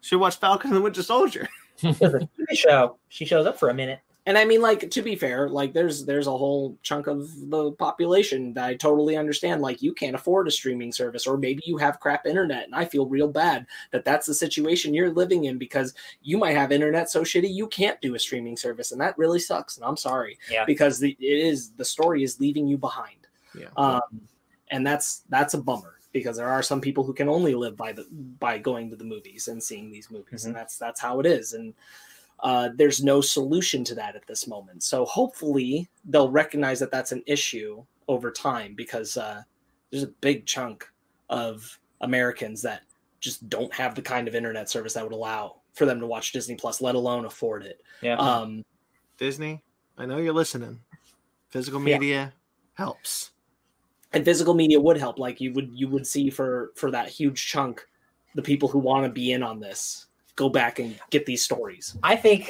[0.00, 1.48] Should watch Falcon and the Winter Soldier.
[1.82, 2.96] It's TV show.
[3.08, 4.00] She shows up for a minute.
[4.26, 7.72] And i mean like to be fair like there's there's a whole chunk of the
[7.72, 11.76] population that i totally understand like you can't afford a streaming service or maybe you
[11.76, 15.58] have crap internet and i feel real bad that that's the situation you're living in
[15.58, 19.16] because you might have internet so shitty you can't do a streaming service and that
[19.18, 20.64] really sucks and i'm sorry Yeah.
[20.64, 23.26] because the it is the story is leaving you behind
[23.58, 23.68] Yeah.
[23.76, 24.02] um
[24.70, 27.92] and that's that's a bummer because there are some people who can only live by
[27.92, 28.04] the
[28.40, 31.52] by going to the movies and seeing these movies and that's that's how it is
[31.54, 31.72] and
[32.42, 37.12] uh, there's no solution to that at this moment so hopefully they'll recognize that that's
[37.12, 39.42] an issue over time because uh,
[39.90, 40.86] there's a big chunk
[41.28, 42.82] of americans that
[43.20, 46.32] just don't have the kind of internet service that would allow for them to watch
[46.32, 48.16] disney plus let alone afford it Yeah.
[48.16, 48.64] um,
[49.18, 49.62] Disney,
[49.98, 50.80] I know you're listening.
[51.50, 51.98] Physical Yeah.
[51.98, 52.32] media
[52.72, 53.32] helps.
[54.14, 57.46] and physical media would help like you would you would see for for that huge
[57.46, 57.86] chunk
[58.34, 60.06] the people who want to be in on this
[60.40, 62.42] go back and get these stories I think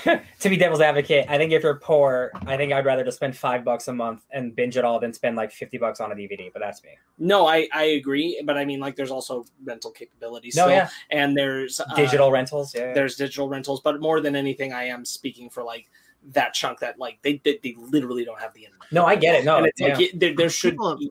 [0.04, 3.36] to be devil's advocate, I think if you're poor, I think I'd rather just spend
[3.36, 6.14] five bucks a month and binge it all than spend like fifty bucks on a
[6.14, 6.50] DVD.
[6.54, 6.90] But that's me.
[7.18, 10.88] no i i agree but i mean like there's also rental capabilities No, still, yeah,
[11.10, 12.74] and there's uh, digital rentals.
[12.74, 15.86] Yeah, there's digital rentals but more than anything i am speaking for like
[16.32, 19.34] that chunk that like they they, they literally don't have the internet no, I get
[19.36, 19.44] it.
[19.44, 19.88] No, and it's yeah.
[19.88, 21.10] like it, there, there should People- be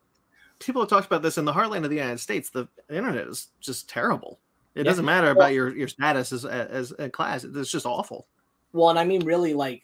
[0.59, 2.49] People have talked about this in the heartland of the United States.
[2.49, 4.39] The internet is just terrible.
[4.76, 4.84] It Yeah.
[4.84, 7.43] doesn't matter about your your status as as a class.
[7.43, 8.28] It's just awful.
[8.74, 9.84] Well, and I mean, really, like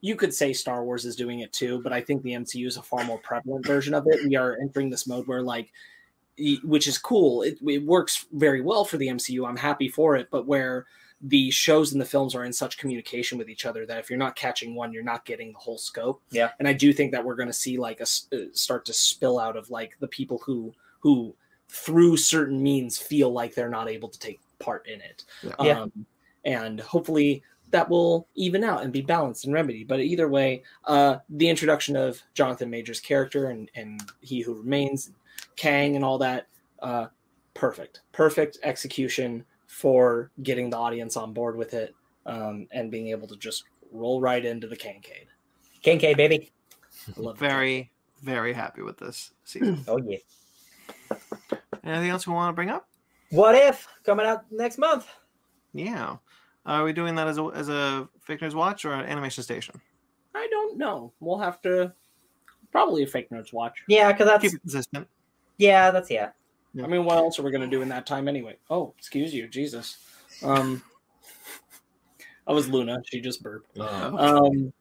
[0.00, 2.76] you could say Star Wars is doing it too, but I think the MCU is
[2.76, 4.26] a far more prevalent version of it.
[4.28, 5.72] We are entering this mode where, like,
[6.64, 7.42] which is cool.
[7.42, 9.48] It, it works very well for the MCU.
[9.48, 10.84] I'm happy for it, but where
[11.22, 14.18] the shows and the films are in such communication with each other that if you're
[14.18, 16.20] not catching one, you're not getting the whole scope.
[16.30, 16.50] Yeah.
[16.58, 18.92] and I do think that we're going to see like a s- uh, start to
[18.92, 21.34] spill out of like the people who who
[21.68, 25.24] through certain means feel like they're not able to take part in it.
[25.42, 25.54] Yeah.
[25.60, 25.80] Yeah.
[25.80, 26.06] Um,
[26.44, 29.88] and hopefully that will even out and be balanced and remedied.
[29.88, 35.10] But either way, uh, the introduction of Jonathan Major's character and, and He Who Remains,
[35.56, 36.46] Kang, and all that,
[36.80, 37.06] uh,
[37.54, 38.02] perfect.
[38.12, 41.94] Perfect execution for getting the audience on board with it
[42.24, 45.26] um, and being able to just roll right into the Kankade.
[45.82, 46.50] K baby.
[47.16, 47.90] I love the Very
[48.22, 49.84] very happy with this season.
[49.86, 50.18] Oh yeah.
[51.86, 52.88] Anything else we want to bring up?
[53.30, 55.06] What if coming out next month?
[55.72, 56.16] Yeah.
[56.66, 59.80] Are we doing that as a as a fake nerds watch or an animation station?
[60.34, 61.12] I don't know.
[61.20, 61.92] We'll have to
[62.72, 63.82] probably a fake nerds watch.
[63.88, 65.06] Yeah, because that's Keep it consistent.
[65.58, 66.30] yeah, that's yeah.
[66.82, 68.56] I mean, what else are we going to do in that time anyway?
[68.68, 69.96] Oh, excuse you, Jesus.
[70.42, 70.82] Um,
[72.46, 72.98] I was Luna.
[73.06, 73.78] She just burped.
[73.78, 74.72] Uh, Um,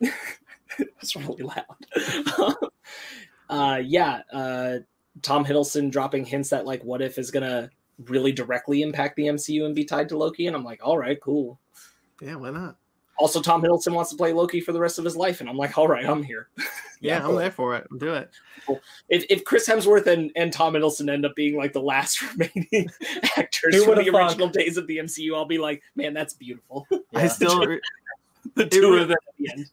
[0.00, 2.56] that's really loud.
[3.50, 4.78] uh, yeah, uh,
[5.22, 7.70] Tom Hiddleston dropping hints that like, what if is gonna
[8.06, 10.46] really directly impact the MCU and be tied to Loki?
[10.46, 11.58] And I'm like, all right, cool.
[12.20, 12.76] Yeah, why not?
[13.18, 15.56] Also, Tom Hiddleston wants to play Loki for the rest of his life, and I'm
[15.56, 16.48] like, all right, I'm here.
[17.02, 17.30] Yeah, cool.
[17.30, 17.88] I'm there for it.
[17.98, 18.30] Do it.
[19.08, 22.88] If, if Chris Hemsworth and, and Tom Hiddleston end up being like the last remaining
[23.36, 24.22] actors Who from the thought?
[24.22, 26.86] original days of the MCU, I'll be like, man, that's beautiful.
[27.12, 27.58] I still
[28.54, 29.66] the two of them at the end.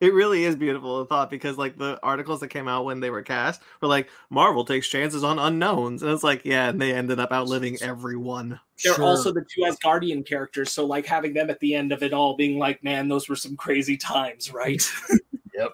[0.00, 3.10] It really is beautiful a thought because like the articles that came out when they
[3.10, 6.02] were cast were like Marvel takes chances on unknowns.
[6.02, 8.58] And it's like, yeah, and they ended up outliving everyone.
[8.82, 9.04] They're Sure.
[9.04, 12.34] also the two Asgardian characters, so like having them at the end of it all
[12.34, 14.82] being like, man, those were some crazy times, right?
[15.54, 15.72] Yep.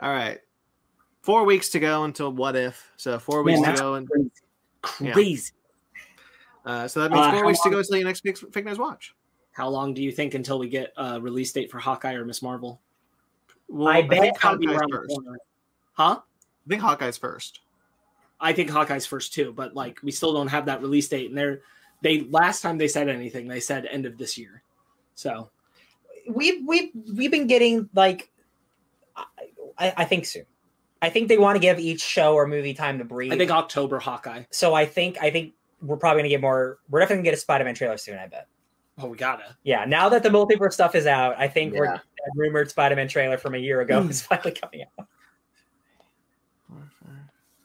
[0.00, 0.40] All right.
[1.22, 2.90] Four weeks to go until what if.
[2.96, 4.08] So four weeks Man, to go and
[4.82, 5.52] crazy.
[6.64, 6.72] Yeah.
[6.72, 8.64] Uh, so that means Uh, four how weeks to go until your next fake, fake
[8.64, 9.14] nerds watch.
[9.52, 12.42] How long do you think until we get a release date for Hawkeye or Miss
[12.42, 12.80] Marvel?
[13.68, 15.08] Well, I bet think Gotta be Hawkeye's around first.
[15.10, 15.38] corner.
[15.92, 16.20] Huh?
[16.20, 17.60] I think Hawkeye's first.
[18.40, 21.28] I think Hawkeye's first too, but like we still don't have that release date.
[21.30, 21.60] And they're
[22.02, 24.62] they last time they said anything, they said end of this year.
[25.14, 25.50] So
[26.28, 28.30] we've we've we've been getting like
[29.78, 30.44] I, I think soon.
[31.02, 33.32] I think they want to give each show or movie time to breathe.
[33.32, 34.44] I think October Hawkeye.
[34.50, 34.74] so.
[34.74, 35.52] I think I think
[35.82, 36.78] we're probably gonna get more.
[36.90, 38.18] We're definitely gonna get a Spider-Man trailer soon.
[38.18, 38.48] I bet.
[38.98, 39.56] Oh, we gotta.
[39.62, 39.84] Yeah.
[39.84, 41.92] Now that the multiverse stuff is out, I think we're Yeah.
[41.92, 42.02] that
[42.34, 45.06] rumored Spider-Man trailer from a year ago is finally coming out.
[46.68, 47.12] Four, five,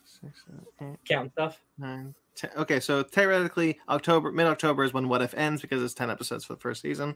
[0.05, 1.62] six, seven, eight, Count stuff.
[1.78, 2.51] nine, ten.
[2.57, 6.45] Okay, so theoretically, October, mid October is when What If ends because it's ten episodes
[6.45, 7.16] for the first season.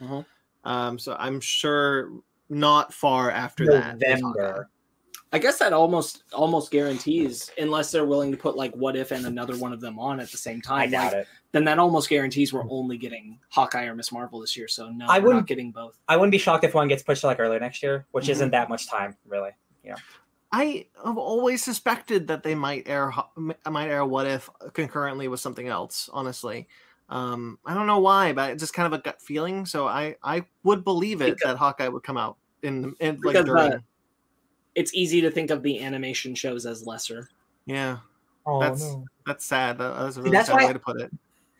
[0.00, 0.24] Mhm.
[0.64, 2.10] Um, so I'm sure
[2.48, 3.96] not far after that.
[4.02, 4.40] is Hawkeye.
[4.40, 4.70] November.
[5.34, 9.26] I guess that almost almost guarantees, unless they're willing to put like what if and
[9.26, 10.80] another one of them on at the same time.
[10.82, 11.28] I doubt like, it.
[11.50, 14.68] Then that almost guarantees we're only getting Hawkeye or Miss Marvel this year.
[14.68, 15.98] So no, I we're not wouldn't- getting both.
[16.08, 18.30] I wouldn't be shocked if one gets pushed to like early next year, which Mhm.
[18.30, 19.50] isn't that much time, really.
[19.84, 19.96] Yeah.
[20.52, 23.12] I have always suspected that they might air
[23.68, 26.08] might air What If concurrently with something else.
[26.12, 26.68] Honestly,
[27.08, 29.66] um, I don't know why, but it's just kind of a gut feeling.
[29.66, 33.44] So I I would believe it that Hawkeye would come out in, in like Because,
[33.46, 33.72] during.
[33.74, 33.78] uh,
[34.74, 37.28] It's easy to think of the animation shows as lesser.
[37.66, 37.98] yeah,
[38.46, 38.96] Oh That's-
[39.26, 39.78] That's sad.
[39.78, 41.10] That- That's a really That's sad why- way to put it.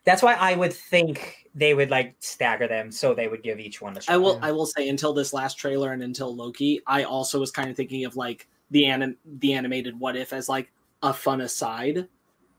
[0.05, 3.81] That's why I would think they would like stagger them, so they would give each
[3.81, 4.13] one a shot.
[4.13, 4.35] I will.
[4.35, 4.49] Yeah.
[4.49, 7.77] I will say until this last trailer and until Loki, I also was kind of
[7.77, 10.71] thinking of like the anim- the animated What If as like
[11.03, 12.07] a fun aside,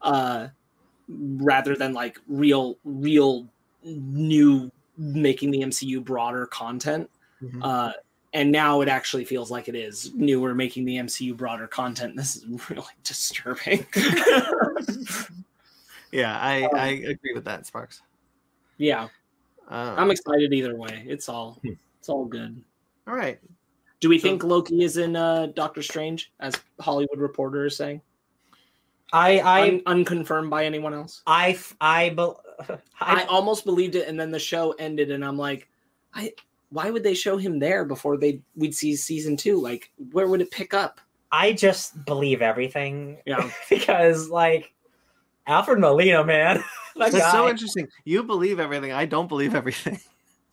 [0.01, 0.47] uh,
[1.07, 3.47] rather than like real, real
[3.83, 7.07] new making the MCU broader content.
[7.43, 7.59] Mhm.
[7.61, 7.91] Uh,
[8.35, 12.15] and now it actually feels like it is newer making the MCU broader content.
[12.15, 13.85] This is really disturbing.
[16.11, 18.01] yeah, I um, I agree with that, Sparks.
[18.77, 19.03] yeah,
[19.67, 21.03] Um, I'm excited either way.
[21.07, 22.61] It's all it's all good.
[23.07, 23.39] all right.
[24.01, 28.01] Do we So- think Loki is in uh, Doctor Strange, as Hollywood Reporter is saying?
[29.13, 31.21] I I Un- unconfirmed by anyone else.
[31.25, 32.41] I f- I, bel
[32.99, 35.67] I, I almost believed it, and then the show ended, and I'm like,
[36.13, 36.33] I
[36.69, 39.61] why would they show him there before they we'd see season two?
[39.61, 40.99] Like, where would it pick up?
[41.31, 43.17] I just believe everything.
[43.25, 43.49] Yeah.
[43.69, 44.73] because like
[45.47, 46.63] Alfred Molina, man,
[46.95, 47.87] that That's so interesting.
[48.03, 48.91] You believe everything.
[48.91, 49.99] I don't believe everything.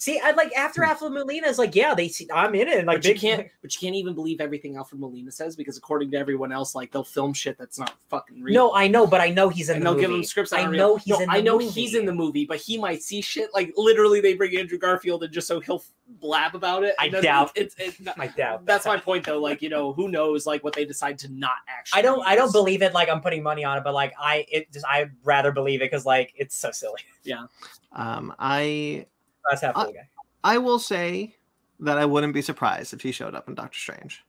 [0.03, 2.78] See, I like after Alfred Molina is like, yeah, they see I'm in it.
[2.78, 5.55] and, Like but you big can't, but you can't even believe everything Alfred Molina says
[5.55, 8.53] because according to everyone else, like they'll film shit that's not fucking real.
[8.53, 10.07] No, I know, but I know he's in and the they'll movie.
[10.09, 10.53] give him scripts.
[10.53, 10.96] I know real.
[10.96, 11.70] he's No, in the I know movie.
[11.70, 14.20] he's in the movie, but he might see shit like literally.
[14.20, 15.84] They bring Andrew Garfield and just so he'll
[16.20, 16.96] blab about it.
[16.98, 18.64] I doubt- it's, it's, it's I doubt.
[18.66, 19.38] That's my point, though.
[19.40, 20.46] Like you know, who knows?
[20.46, 22.00] Like what they decide to not actually.
[22.00, 22.26] I don't.
[22.26, 22.92] I don't believe it.
[22.92, 25.92] Like I'm putting money on it, but like I, it just I'd rather believe it
[25.92, 27.03] because like it's so silly.
[27.22, 27.44] Yeah.
[27.92, 29.07] Um, I
[29.51, 30.09] That's half the guy.
[30.45, 31.34] I will say
[31.80, 34.24] that I wouldn't be surprised if he showed up in Doctor Strange.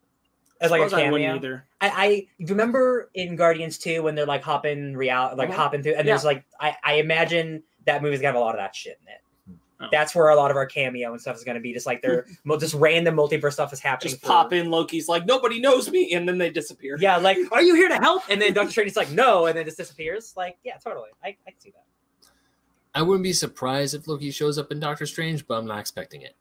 [0.62, 1.36] As like a Suppose I wouldn't cameo.
[1.36, 1.66] either.
[1.82, 5.58] I, I remember in Guardians 2 when they're like hopping real like Uh-huh.
[5.58, 8.60] hopping through and there's like I, I imagine that movie's gonna have a lot of
[8.60, 9.20] that shit in it.
[9.82, 9.88] Oh.
[9.92, 12.26] That's where a lot of our cameo and stuff is gonna be just like they're
[12.60, 14.12] just random multiverse stuff is happening.
[14.12, 14.72] Just for- pop in.
[14.72, 16.96] Loki's like nobody knows me, and then they disappear.
[17.00, 18.24] Yeah, like, are you here to help?
[18.30, 20.34] And then Doctor Strange is like, no, and then just disappears.
[20.38, 21.10] Like, yeah, totally.
[21.22, 21.84] I, I can see that.
[22.96, 26.22] I wouldn't be surprised if Loki shows up in Doctor Strange, but I'm not expecting
[26.22, 26.36] it.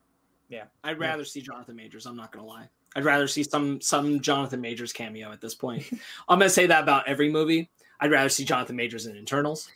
[0.48, 2.04] Yeah, I'd rather see Jonathan Majors.
[2.04, 2.68] I'm not gonna lie.
[2.94, 5.84] I'd rather see some some Jonathan Majors cameo at this point.
[6.28, 7.70] I'm gonna say that about every movie.
[8.00, 9.70] I'd rather see Jonathan Majors in Eternals,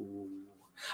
[0.00, 0.28] Ooh.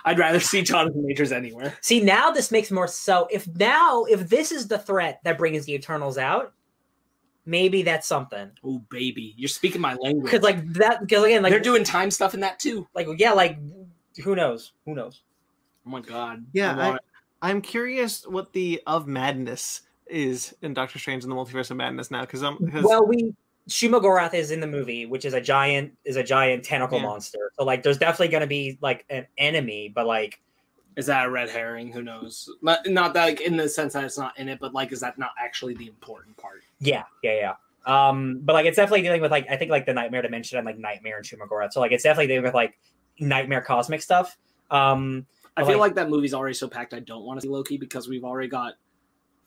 [0.04, 1.76] I'd rather see Jonathan Majors anywhere.
[1.80, 3.26] See, now this makes more so.
[3.30, 6.52] If now, if this is the threat that brings the Eternals out,
[7.46, 8.50] maybe that's something.
[8.64, 10.24] Oh baby, you're speaking my language.
[10.24, 12.86] Because like that, because again, like they're doing time stuff in that too.
[12.94, 13.58] like yeah, like
[14.22, 14.72] who knows?
[14.84, 15.22] Who knows?
[15.86, 16.44] Oh my god.
[16.52, 16.98] Yeah, I,
[17.42, 22.10] I'm curious what the of madness is in Doctor Strange in the Multiverse of Madness
[22.10, 23.34] now, because I'm because Well, we
[23.68, 27.04] Shuma Gorath is in the movie, which is a giant is a giant tentacle Yeah.
[27.04, 27.52] monster.
[27.58, 30.40] So like, there's definitely going to be like an enemy, but like
[30.96, 31.92] is that a red herring?
[31.92, 32.50] Who knows?
[32.60, 34.98] Not, not that like, in the sense that it's not in it, but like, is
[35.00, 36.62] that not actually the important part?
[36.80, 37.54] yeah, yeah, yeah.
[37.86, 40.66] Um, but like it's definitely dealing with like I think like the nightmare dimension and
[40.66, 41.72] like nightmare and Shuma Gorath.
[41.72, 42.76] So like it's definitely dealing with like
[43.20, 44.36] nightmare cosmic stuff.
[44.70, 46.94] Um, I feel like- like that movie's already so packed.
[46.94, 48.74] I don't want to see Loki because we've already got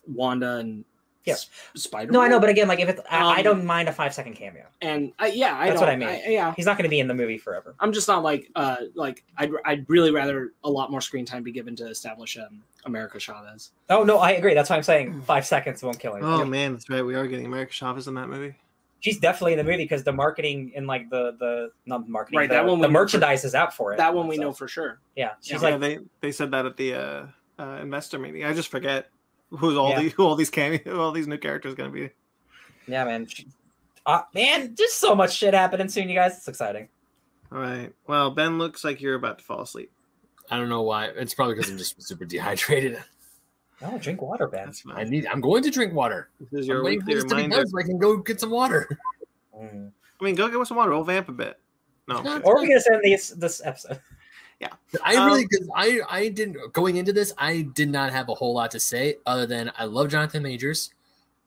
[0.08, 0.84] Wanda and
[1.24, 1.36] Yeah.
[1.76, 2.08] Spider.
[2.12, 2.14] Man.
[2.14, 4.12] No, I know, but again, like if it's I, I Um, don't mind a five
[4.14, 4.66] second cameo.
[4.82, 6.20] and I, yeah, I That's what I mean.
[6.28, 7.76] yeah, He's not going to be in the movie forever.
[7.80, 11.44] I'm just not like uh like I'd I'd really rather a lot more screen time
[11.44, 13.70] be given to establish um America Chavez.
[13.92, 14.56] Oh no, I agree.
[14.56, 16.24] That's why I'm saying five seconds won't kill him.
[16.26, 17.04] oh man, that's right.
[17.06, 18.56] We are getting America Chavez in that movie.
[19.02, 22.38] She's definitely in the movie because the marketing and like the the not the marketing,
[22.40, 23.98] Right, the, that one the we know for- merchandise is out for it.
[23.98, 25.00] That one we So, know for sure.
[25.16, 27.26] Yeah, she's yeah, like they they said that at the uh,
[27.60, 28.46] uh, investor meeting.
[28.46, 29.10] I just forget
[29.50, 30.02] who's all Yeah.
[30.04, 32.12] the who all these cameo who all these new characters gonna be.
[32.88, 33.26] yeah, man.
[33.28, 33.48] She,
[34.06, 36.38] uh, man, just so much shit happening soon, you guys.
[36.38, 36.88] It's exciting.
[37.52, 37.92] All right.
[38.08, 39.92] Well, Ben looks like you're about to fall asleep.
[40.50, 41.06] I don't know why.
[41.08, 42.98] It's probably because I'm just super dehydrated.
[43.84, 44.72] Oh, drink water, Ben.
[44.94, 45.26] I need.
[45.26, 46.30] I'm going to drink water.
[46.52, 48.18] This is I'm your waiting for weekly this to be done so I can go
[48.18, 48.88] get some water.
[49.54, 49.92] Mm.
[50.20, 50.92] I mean, go get some water.
[50.92, 51.60] We'll vamp a bit.
[52.08, 52.22] No.
[52.22, 54.00] No, Or are we gonna send this this episode?
[54.60, 54.70] Yeah,
[55.04, 58.34] I Um, really, because I, I didn't going into this, I did not have a
[58.34, 60.92] whole lot to say other than I love Jonathan Majors.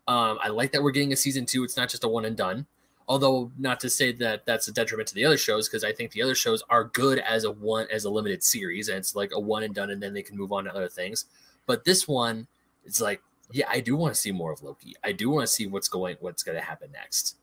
[0.07, 1.64] Um, I like that we're getting a season two.
[1.64, 2.66] It's not just a one and done.
[3.07, 6.11] Although, not to say that that's a detriment to the other shows, because I think
[6.12, 9.30] the other shows are good as a one as a limited series, and it's like
[9.32, 11.26] a one and done, and then they can move on to other things.
[11.67, 12.47] But this one,
[12.85, 14.95] it's like, yeah, I do want to see more of Loki.
[15.05, 17.37] I do want to see what's going, what's going to happen next.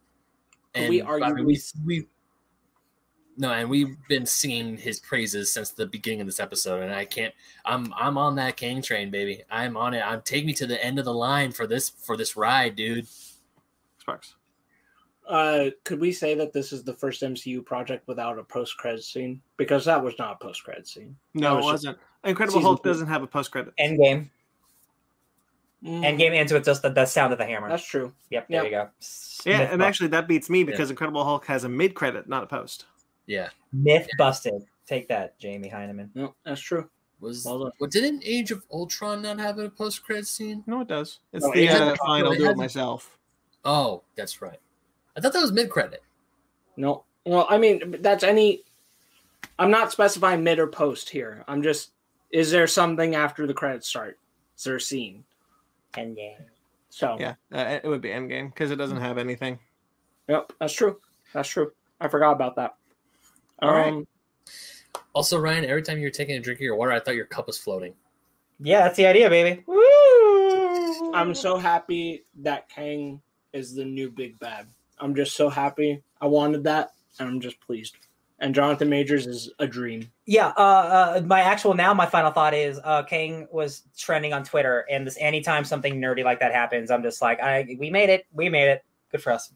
[0.73, 2.07] Could we I mean, we we
[3.37, 7.05] no, and we've been singing his praises since the beginning of this episode, and I
[7.05, 7.33] can't.
[7.65, 9.43] I'm I'm on that Kang train, baby.
[9.49, 10.01] I'm on it.
[10.01, 13.07] I'm take me to the end of the line for this for this ride, dude.
[13.99, 14.35] Sparks.
[15.31, 19.01] Uh, could we say that this is the first MCU project without a post credit
[19.03, 19.41] scene?
[19.55, 21.15] Because that was not a post credit scene.
[21.33, 21.97] No, That it was just- wasn't.
[22.25, 22.89] Incredible Hulk two.
[22.89, 23.73] doesn't have a post credit.
[23.79, 24.29] Endgame.
[25.83, 27.67] Mm, Endgame ends with just the, the sound of the hammer.
[27.69, 28.13] That's true.
[28.29, 28.65] yep, there yep.
[28.65, 28.89] you go.
[29.49, 32.43] Yeah, and bu- actually that beats me because Incredible Hulk has a mid credit, not
[32.43, 32.85] a post.
[33.25, 34.63] Yeah, myth busted.
[34.85, 36.09] Take that, Jamie Hyneman.
[36.13, 36.89] No, that's true.
[37.21, 37.71] was Well done.
[37.79, 40.63] what didn't Age of Ultron not have a post credit scene?
[40.67, 41.19] No, it does.
[41.33, 42.25] It's No, the it has uh, a- fine.
[42.25, 43.17] I'll do it has- myself.
[43.63, 44.59] Oh, that's right.
[45.15, 46.03] I thought that was mid credit.
[46.77, 47.03] No.
[47.25, 48.63] Well, I mean, that's any.
[49.59, 51.43] I'm not specifying mid or post here.
[51.47, 51.91] I'm just.
[52.31, 54.17] Is there something after the credits start?
[54.57, 55.23] Is there a scene?
[55.93, 56.37] Endgame.
[56.89, 57.17] So.
[57.19, 59.59] Yeah, uh, it would be Endgame because it doesn't have anything.
[60.29, 60.53] Yep.
[60.59, 60.99] That's true.
[61.33, 61.71] That's true.
[61.99, 62.75] I forgot about that.
[63.61, 63.91] All right.
[63.91, 64.07] Um,
[65.13, 67.47] Also, Ryan, every time you're taking a drink of your water, I thought your cup
[67.47, 67.93] was floating.
[68.59, 69.63] Yeah, that's the idea, baby.
[69.67, 71.13] Woo!
[71.13, 74.67] I'm so happy that Kang is the new big bad.
[75.01, 76.01] I'm just so happy.
[76.21, 77.97] I wanted that, and I'm just pleased.
[78.39, 80.09] And Jonathan Majors is a dream.
[80.25, 84.43] Yeah, uh, uh, my actual now, my final thought is uh, Kang was trending on
[84.43, 88.09] Twitter, and this anytime something nerdy like that happens, I'm just like, I we made
[88.09, 89.51] it, we made it, good for us.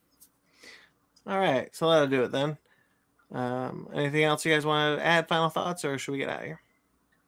[1.26, 2.58] All right, so that'll do it then.
[3.32, 5.28] Um, anything else you guys want to add?
[5.28, 6.62] Final thoughts, or should we get out of here?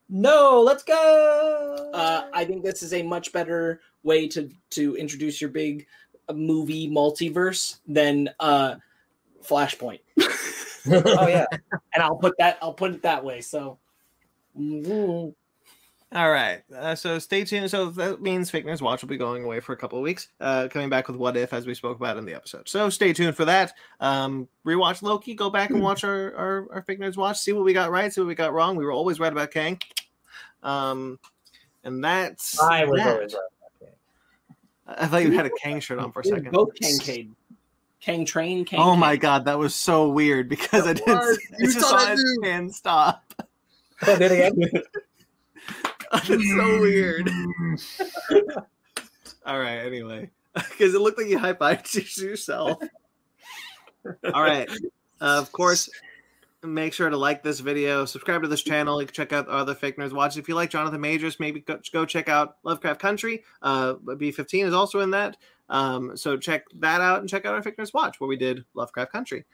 [0.09, 1.91] No, let's go.
[1.93, 5.87] Uh, I think this is a much better way to to introduce your big
[6.33, 8.75] movie multiverse than uh,
[9.43, 9.99] Flashpoint.
[10.91, 11.45] oh yeah,
[11.93, 12.57] And I'll put that.
[12.61, 13.41] I'll put it that way.
[13.41, 13.77] So.
[14.57, 15.33] Mhm.
[16.13, 16.61] All right.
[16.73, 17.69] Uh, so stay tuned.
[17.69, 20.29] So that means Fake Nerds Watch will be going away for a couple of weeks,
[20.39, 22.69] uh, coming back with What If, as we spoke about in the episode.
[22.69, 23.73] So stay tuned for that.
[23.99, 25.33] Um, rewatch Loki.
[25.33, 27.39] Go back and watch our, our, our Fake Nerds Watch.
[27.39, 28.11] See what we got right.
[28.11, 28.77] See what we got wrong.
[28.77, 29.81] We were always right about Kang.
[30.63, 31.19] Um,
[31.83, 32.57] and that's.
[32.57, 33.07] I was that.
[33.15, 33.41] always right.
[34.87, 36.51] I thought you had a Kang shirt on for a second.
[36.51, 36.97] Both Kang
[37.99, 38.63] Kang Train.
[38.65, 39.19] Kang Oh my Kang.
[39.19, 41.07] god, that was so weird because I didn't.
[41.17, 41.37] was.
[41.51, 42.49] I You just saw saw that his too.
[42.49, 43.33] hand stop.
[44.05, 44.53] Oh, do it again.
[46.11, 47.29] That's so weird.
[49.45, 49.79] All right.
[49.79, 52.77] Anyway, because it looked like you high fived yourself.
[54.33, 54.69] All right.
[55.19, 55.89] Uh, of course,
[56.73, 58.99] make sure to like this video, subscribe to this channel.
[59.01, 60.37] You can check out other fake nerds watch.
[60.37, 63.43] If you like Jonathan Majors, maybe go, go check out Lovecraft Country.
[63.61, 65.37] Uh, B15 is also in that.
[65.69, 68.63] Um, so check that out and check out our fake nerds watch where we did
[68.73, 69.45] Lovecraft Country.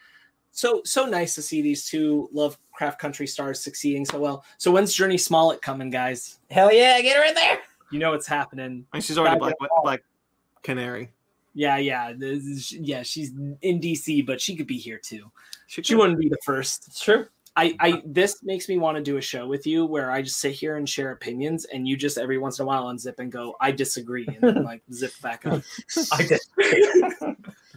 [0.51, 4.45] so so nice to see these two Lovecraft Country stars succeeding so well.
[4.57, 6.39] So when's Jurnee Smollett coming, guys?
[6.51, 7.57] Hell yeah, get her in there.
[7.91, 8.85] You know what's happening.
[8.99, 10.03] She's already Black, Black
[10.61, 11.11] Canary.
[11.55, 13.03] Yeah, yeah, this is- yeah.
[13.03, 13.29] She's
[13.61, 15.31] in DC, but she could be here too.
[15.73, 16.85] She, She wouldn't be the first.
[16.87, 17.25] It's true.
[17.55, 20.39] I, I this makes me want to do a show with you where I just
[20.39, 23.31] sit here and share opinions, and you just every once in a while unzip and
[23.31, 25.61] go, I disagree, and then like zip back up.
[26.11, 27.03] I disagree.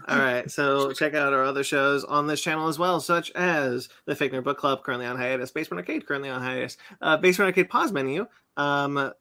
[0.08, 3.88] All right, so check out our other shows on this channel as well, such as
[4.04, 7.46] the Fake Nerd Book Club, currently on hiatus, Basement Arcade, currently on hiatus, uh, Basement
[7.48, 8.26] Arcade pause menu.
[8.56, 9.12] Um,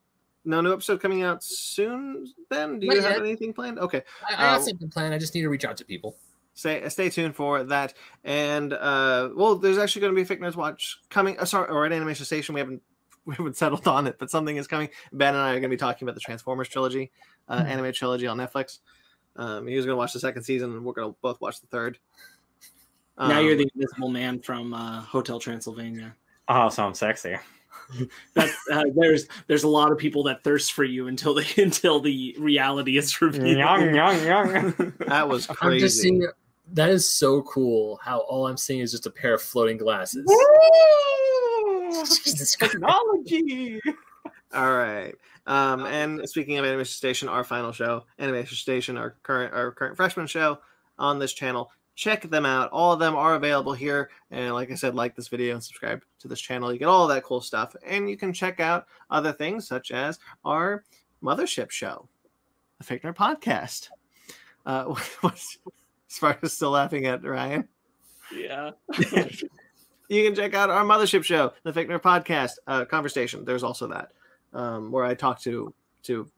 [0.46, 2.32] no new episode coming out soon.
[2.50, 3.22] Then, do you Not have yet.
[3.26, 3.80] anything planned?
[3.80, 5.14] Okay, I, I got Uh, something planned.
[5.14, 6.16] I just need to reach out to people.
[6.56, 7.94] Stay stay tuned for that.
[8.24, 11.38] And uh, well, there's actually going to be a Fake Nerds Watch coming.
[11.40, 12.56] Uh, sorry, or at Animation Station.
[12.56, 12.82] We haven't
[13.26, 14.90] we haven't settled on it, but something is coming.
[15.14, 17.12] Ben and I are going to be talking about the Transformers trilogy,
[17.48, 17.68] uh, Hmm.
[17.70, 18.80] anime trilogy on Netflix.
[19.36, 21.60] Um, he was going to watch the second season, and we're going to both watch
[21.62, 22.00] the third.
[23.20, 26.16] now you're Um, the invisible man from uh, Hotel Transylvania.
[26.48, 27.36] Oh, so I'm sexy.
[28.34, 32.00] That's, uh, there's there's a lot of people that thirst for you until the until
[32.00, 33.58] the reality is revealed.
[33.58, 34.94] young, young, young.
[35.08, 35.80] that was I'm crazy.
[35.86, 36.26] just seeing.
[36.74, 38.00] That is so cool.
[38.04, 40.26] How all I'm seeing is just a pair of floating glasses.
[42.60, 43.80] Technology.
[44.54, 45.14] All right.
[45.48, 49.96] Um, and speaking of Animation Station, our final show, Animation Station, our current our current
[49.96, 50.60] freshman show
[50.98, 51.72] on this channel.
[51.96, 52.72] Check them out.
[52.72, 54.10] All of them are available here.
[54.32, 56.74] And like I said, like this video and subscribe to this channel.
[56.74, 57.74] You get all that cool stuff.
[57.86, 60.84] And you can check out other things such as our
[61.24, 62.10] mothership show,
[62.80, 63.90] the Fake Nerd Podcast.
[64.66, 64.86] Uh,
[65.22, 65.58] what's
[66.16, 67.68] Sparta's still laughing at Ryan.
[68.34, 68.72] Yeah.
[70.10, 73.44] you can check out our mothership show, the Fake Nerd Podcast uh, Conversation.
[73.44, 74.12] There's also that
[74.54, 75.74] um, where I talk to
[76.04, 76.30] to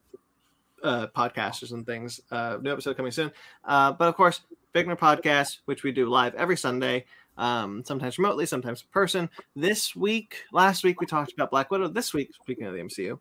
[0.83, 2.21] uh, podcasters and things.
[2.31, 3.31] Uh, new episode coming soon.
[3.63, 4.41] Uh, but of course,
[4.73, 7.05] Fake Nerd Podcast, which we do live every Sunday,
[7.37, 9.29] um, sometimes remotely, sometimes in person.
[9.55, 11.87] This week, last week we talked about Black Widow.
[11.87, 13.19] This week, speaking of the MCU,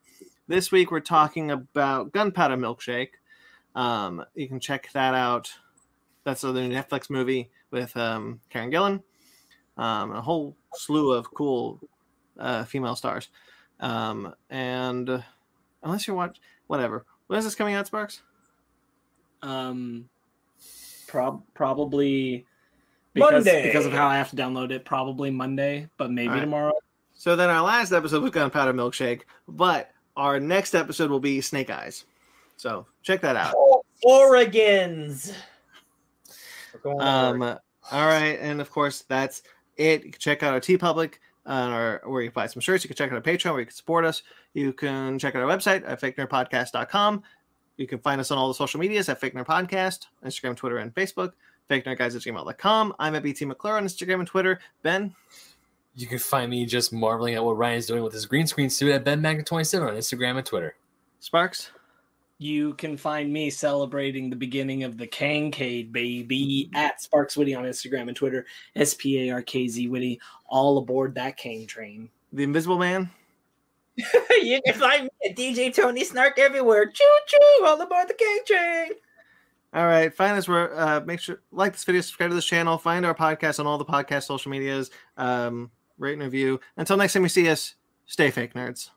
[0.48, 3.10] this week we're talking about Gunpowder Milkshake.
[3.74, 5.52] Um, you can check that out.
[6.26, 9.00] That's the new Netflix movie with um, Karen Gillan
[9.76, 11.80] um, a whole slew of cool
[12.38, 13.28] uh, female stars.
[13.80, 15.20] Um, and uh,
[15.82, 17.04] unless you're watch, whatever.
[17.26, 18.22] When is this coming out, Sparks?
[19.42, 20.08] Um,
[21.06, 22.46] prob- probably
[23.12, 23.66] because Monday.
[23.66, 24.84] because of how I have to download it.
[24.84, 26.40] Probably Monday, but maybe All right.
[26.40, 26.72] tomorrow.
[27.14, 31.70] So then our last episode was Gunpowder Milkshake, but our next episode will be Snake
[31.70, 32.04] Eyes.
[32.56, 33.54] So check that out.
[34.04, 35.32] Oregons.
[36.84, 39.42] We're going Um, all right, and of course that's
[39.76, 40.04] it.
[40.04, 41.14] You can check out our Teepublic,
[41.46, 42.84] uh, our, where you can buy some shirts.
[42.84, 44.22] You can check out our Patreon, where you can support us.
[44.54, 47.22] You can check out our website at fakenerdpodcast.com.
[47.76, 50.78] You can find us on all the social medias at Fake Nerd Podcast, Instagram, Twitter,
[50.78, 51.32] and Facebook.
[51.68, 52.94] Fake Nerd Guys at gmail.com.
[52.98, 54.60] I'm at BT McClure on Instagram and Twitter.
[54.82, 55.14] Ben,
[55.94, 58.92] You can find me just marveling at what Ryan's doing with his green screen suit
[58.92, 60.76] at Ben Magnet 27 on Instagram and Twitter.
[61.20, 61.70] Sparks,
[62.38, 67.64] You can find me celebrating the beginning of the Kankade baby at Sparks Witty on
[67.64, 68.44] Instagram and Twitter.
[68.74, 70.20] S P A R K Z Witty.
[70.46, 72.10] All aboard that Kang train.
[72.32, 73.10] the Invisible Man.
[74.42, 76.84] you can find me at DJ Tony Snark everywhere.
[76.84, 77.64] Choo choo!
[77.64, 78.90] All aboard the king train.
[79.72, 80.78] All right, find us where.
[80.78, 83.78] Uh, make sure like this video, subscribe to this channel, find our podcast on all
[83.78, 84.90] the podcast social medias.
[85.16, 86.60] Um, rate and review.
[86.76, 87.74] Until next time you see us,
[88.06, 88.90] stay fake nerds.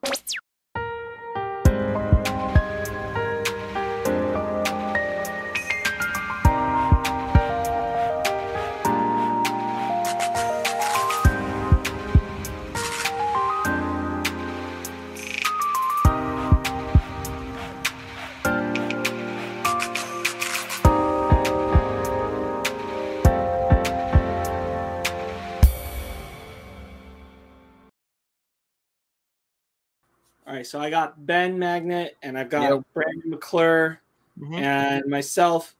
[30.59, 32.83] Right, so I got Ben Magnet and I've got Yep.
[32.93, 34.01] Brandon McClure
[34.39, 34.59] Mhm.
[34.61, 35.73] and myself.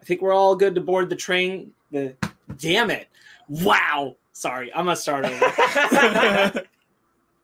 [0.00, 1.72] I think we're all good to board the train.
[1.92, 2.16] The
[2.58, 3.06] damn it!
[3.48, 4.16] Wow.
[4.32, 5.44] Sorry, I'm gonna start over.